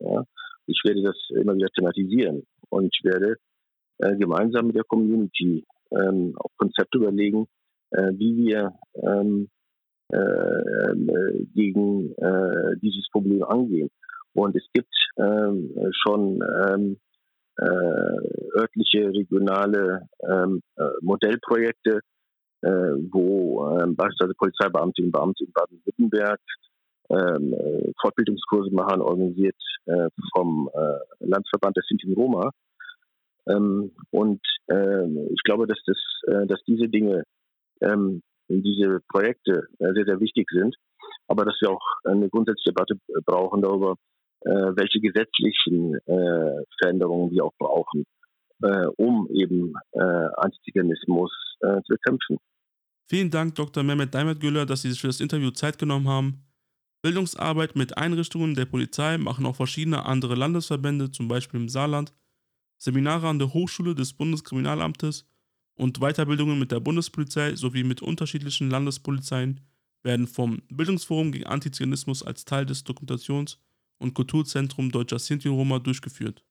Ja? 0.00 0.24
Ich 0.66 0.80
werde 0.84 1.02
das 1.02 1.16
immer 1.30 1.54
wieder 1.54 1.68
thematisieren 1.68 2.46
und 2.70 2.90
ich 2.92 3.04
werde 3.04 3.36
äh, 3.98 4.16
gemeinsam 4.16 4.66
mit 4.66 4.76
der 4.76 4.84
Community 4.84 5.64
ähm, 5.92 6.34
auch 6.38 6.50
Konzepte 6.56 6.98
überlegen, 6.98 7.46
äh, 7.90 8.12
wie 8.14 8.36
wir 8.36 8.72
ähm, 8.96 9.48
äh, 10.12 10.18
äh, 10.18 11.46
gegen 11.54 12.14
dieses 12.82 13.08
Problem 13.10 13.42
angehen. 13.44 13.90
Und 14.34 14.56
es 14.56 14.64
gibt 14.72 14.92
ähm, 15.18 15.72
schon 15.92 16.40
ähm, 16.68 16.92
äh, 16.92 17.13
örtliche, 17.60 19.08
regionale 19.10 20.08
ähm, 20.28 20.60
äh, 20.76 20.82
Modellprojekte, 21.00 22.00
äh, 22.62 22.68
wo 23.10 23.78
ähm, 23.78 23.94
beispielsweise 23.94 24.34
Polizeibeamtinnen 24.34 25.08
und 25.08 25.12
Beamte 25.12 25.44
in 25.44 25.52
Baden-Württemberg 25.52 26.40
ähm, 27.10 27.52
äh, 27.52 27.92
Fortbildungskurse 28.00 28.74
machen, 28.74 29.00
organisiert 29.00 29.56
äh, 29.86 30.08
vom 30.34 30.70
äh, 30.72 31.24
Landesverband 31.24 31.76
der 31.76 31.84
Sinti 31.88 32.12
Roma. 32.12 32.50
Ähm, 33.46 33.92
und 34.10 34.40
äh, 34.68 35.06
ich 35.30 35.42
glaube, 35.44 35.66
dass, 35.66 35.78
das, 35.86 35.98
äh, 36.28 36.46
dass 36.46 36.62
diese 36.66 36.88
Dinge, 36.88 37.24
ähm, 37.82 38.22
diese 38.48 39.00
Projekte 39.08 39.68
äh, 39.78 39.92
sehr, 39.92 40.04
sehr 40.06 40.20
wichtig 40.20 40.48
sind, 40.50 40.74
aber 41.28 41.44
dass 41.44 41.56
wir 41.60 41.70
auch 41.70 41.86
eine 42.04 42.28
grundsätzliche 42.28 42.70
Debatte 42.70 42.98
brauchen 43.24 43.62
darüber, 43.62 43.92
äh, 43.92 44.13
welche 44.44 45.00
gesetzlichen 45.00 45.94
äh, 46.06 46.64
Veränderungen 46.78 47.30
wir 47.30 47.44
auch 47.44 47.54
brauchen, 47.58 48.04
äh, 48.62 48.86
um 48.96 49.28
eben 49.30 49.74
äh, 49.92 50.00
Antiziganismus 50.36 51.32
äh, 51.60 51.80
zu 51.82 51.88
bekämpfen. 51.88 52.38
Vielen 53.08 53.30
Dank, 53.30 53.54
Dr. 53.54 53.82
Mehmet 53.82 54.14
Daimetgüller, 54.14 54.64
dass 54.64 54.82
Sie 54.82 54.90
sich 54.90 55.00
für 55.00 55.08
das 55.08 55.20
Interview 55.20 55.50
Zeit 55.50 55.78
genommen 55.78 56.08
haben. 56.08 56.44
Bildungsarbeit 57.02 57.76
mit 57.76 57.98
Einrichtungen 57.98 58.54
der 58.54 58.64
Polizei 58.64 59.18
machen 59.18 59.44
auch 59.44 59.56
verschiedene 59.56 60.06
andere 60.06 60.34
Landesverbände, 60.34 61.10
zum 61.10 61.28
Beispiel 61.28 61.60
im 61.60 61.68
Saarland, 61.68 62.14
Seminare 62.78 63.28
an 63.28 63.38
der 63.38 63.52
Hochschule 63.52 63.94
des 63.94 64.14
Bundeskriminalamtes 64.14 65.26
und 65.74 66.00
Weiterbildungen 66.00 66.58
mit 66.58 66.72
der 66.72 66.80
Bundespolizei 66.80 67.56
sowie 67.56 67.84
mit 67.84 68.00
unterschiedlichen 68.00 68.70
Landespolizeien 68.70 69.60
werden 70.02 70.26
vom 70.26 70.62
Bildungsforum 70.68 71.32
gegen 71.32 71.46
Antiziganismus 71.46 72.22
als 72.22 72.44
Teil 72.44 72.64
des 72.64 72.86
Dokumentations- 72.86 73.58
und 74.04 74.14
Kulturzentrum 74.14 74.92
Deutscher 74.92 75.18
Sinti 75.18 75.48
Roma 75.48 75.80
durchgeführt. 75.80 76.44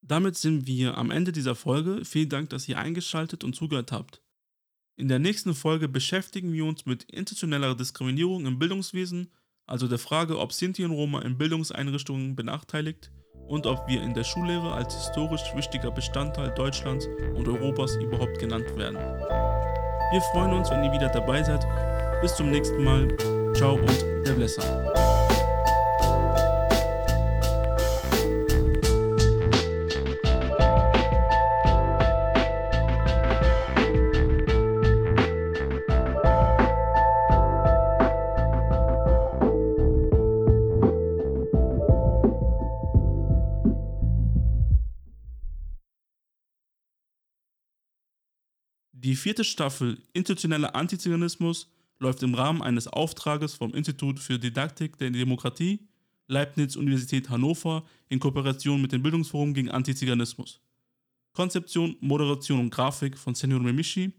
Damit 0.00 0.36
sind 0.36 0.66
wir 0.66 0.96
am 0.96 1.10
Ende 1.10 1.32
dieser 1.32 1.54
Folge. 1.54 2.04
Vielen 2.04 2.28
Dank, 2.28 2.50
dass 2.50 2.68
ihr 2.68 2.78
eingeschaltet 2.78 3.44
und 3.44 3.54
zugehört 3.54 3.92
habt. 3.92 4.22
In 4.96 5.08
der 5.08 5.18
nächsten 5.18 5.54
Folge 5.54 5.88
beschäftigen 5.88 6.52
wir 6.52 6.64
uns 6.64 6.86
mit 6.86 7.02
institutioneller 7.04 7.74
Diskriminierung 7.74 8.46
im 8.46 8.58
Bildungswesen, 8.58 9.30
also 9.66 9.88
der 9.88 9.98
Frage, 9.98 10.38
ob 10.38 10.52
Sinti 10.52 10.84
und 10.84 10.92
Roma 10.92 11.20
in 11.22 11.36
Bildungseinrichtungen 11.36 12.36
benachteiligt 12.36 13.10
und 13.48 13.66
ob 13.66 13.86
wir 13.88 14.02
in 14.02 14.14
der 14.14 14.24
Schullehre 14.24 14.72
als 14.72 14.94
historisch 14.94 15.42
wichtiger 15.54 15.90
Bestandteil 15.90 16.54
Deutschlands 16.54 17.06
und 17.34 17.48
Europas 17.48 17.96
überhaupt 17.96 18.38
genannt 18.38 18.66
werden. 18.76 18.96
Wir 20.12 20.20
freuen 20.32 20.52
uns, 20.52 20.70
wenn 20.70 20.84
ihr 20.84 20.92
wieder 20.92 21.08
dabei 21.08 21.42
seid. 21.42 21.66
Bis 22.22 22.34
zum 22.36 22.50
nächsten 22.50 22.82
Mal. 22.82 23.14
Ciao 23.54 23.74
und 23.74 24.02
der 24.24 24.32
Blesser. 24.32 25.05
Die 49.16 49.22
vierte 49.22 49.44
Staffel 49.44 50.02
Institutioneller 50.12 50.74
Antiziganismus 50.74 51.70
läuft 52.00 52.22
im 52.22 52.34
Rahmen 52.34 52.60
eines 52.60 52.86
Auftrages 52.86 53.54
vom 53.54 53.72
Institut 53.72 54.20
für 54.20 54.38
Didaktik 54.38 54.98
der 54.98 55.08
Demokratie, 55.08 55.80
Leibniz 56.28 56.76
Universität 56.76 57.30
Hannover 57.30 57.82
in 58.10 58.20
Kooperation 58.20 58.82
mit 58.82 58.92
dem 58.92 59.02
Bildungsforum 59.02 59.54
gegen 59.54 59.70
Antiziganismus. 59.70 60.60
Konzeption, 61.32 61.96
Moderation 62.00 62.60
und 62.60 62.68
Grafik 62.68 63.16
von 63.16 63.34
Senor 63.34 63.60
Memishi, 63.60 64.12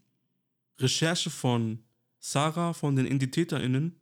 Recherche 0.80 1.30
von 1.30 1.78
Sarah 2.18 2.74
von 2.74 2.96
den 2.96 3.06
EnditäterInnen, 3.06 3.96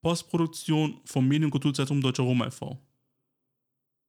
Postproduktion 0.00 1.02
vom 1.04 1.28
Medienkulturzentrum 1.28 2.00
Deutscher 2.00 2.22
Roma 2.22 2.46
e.V. 2.46 2.80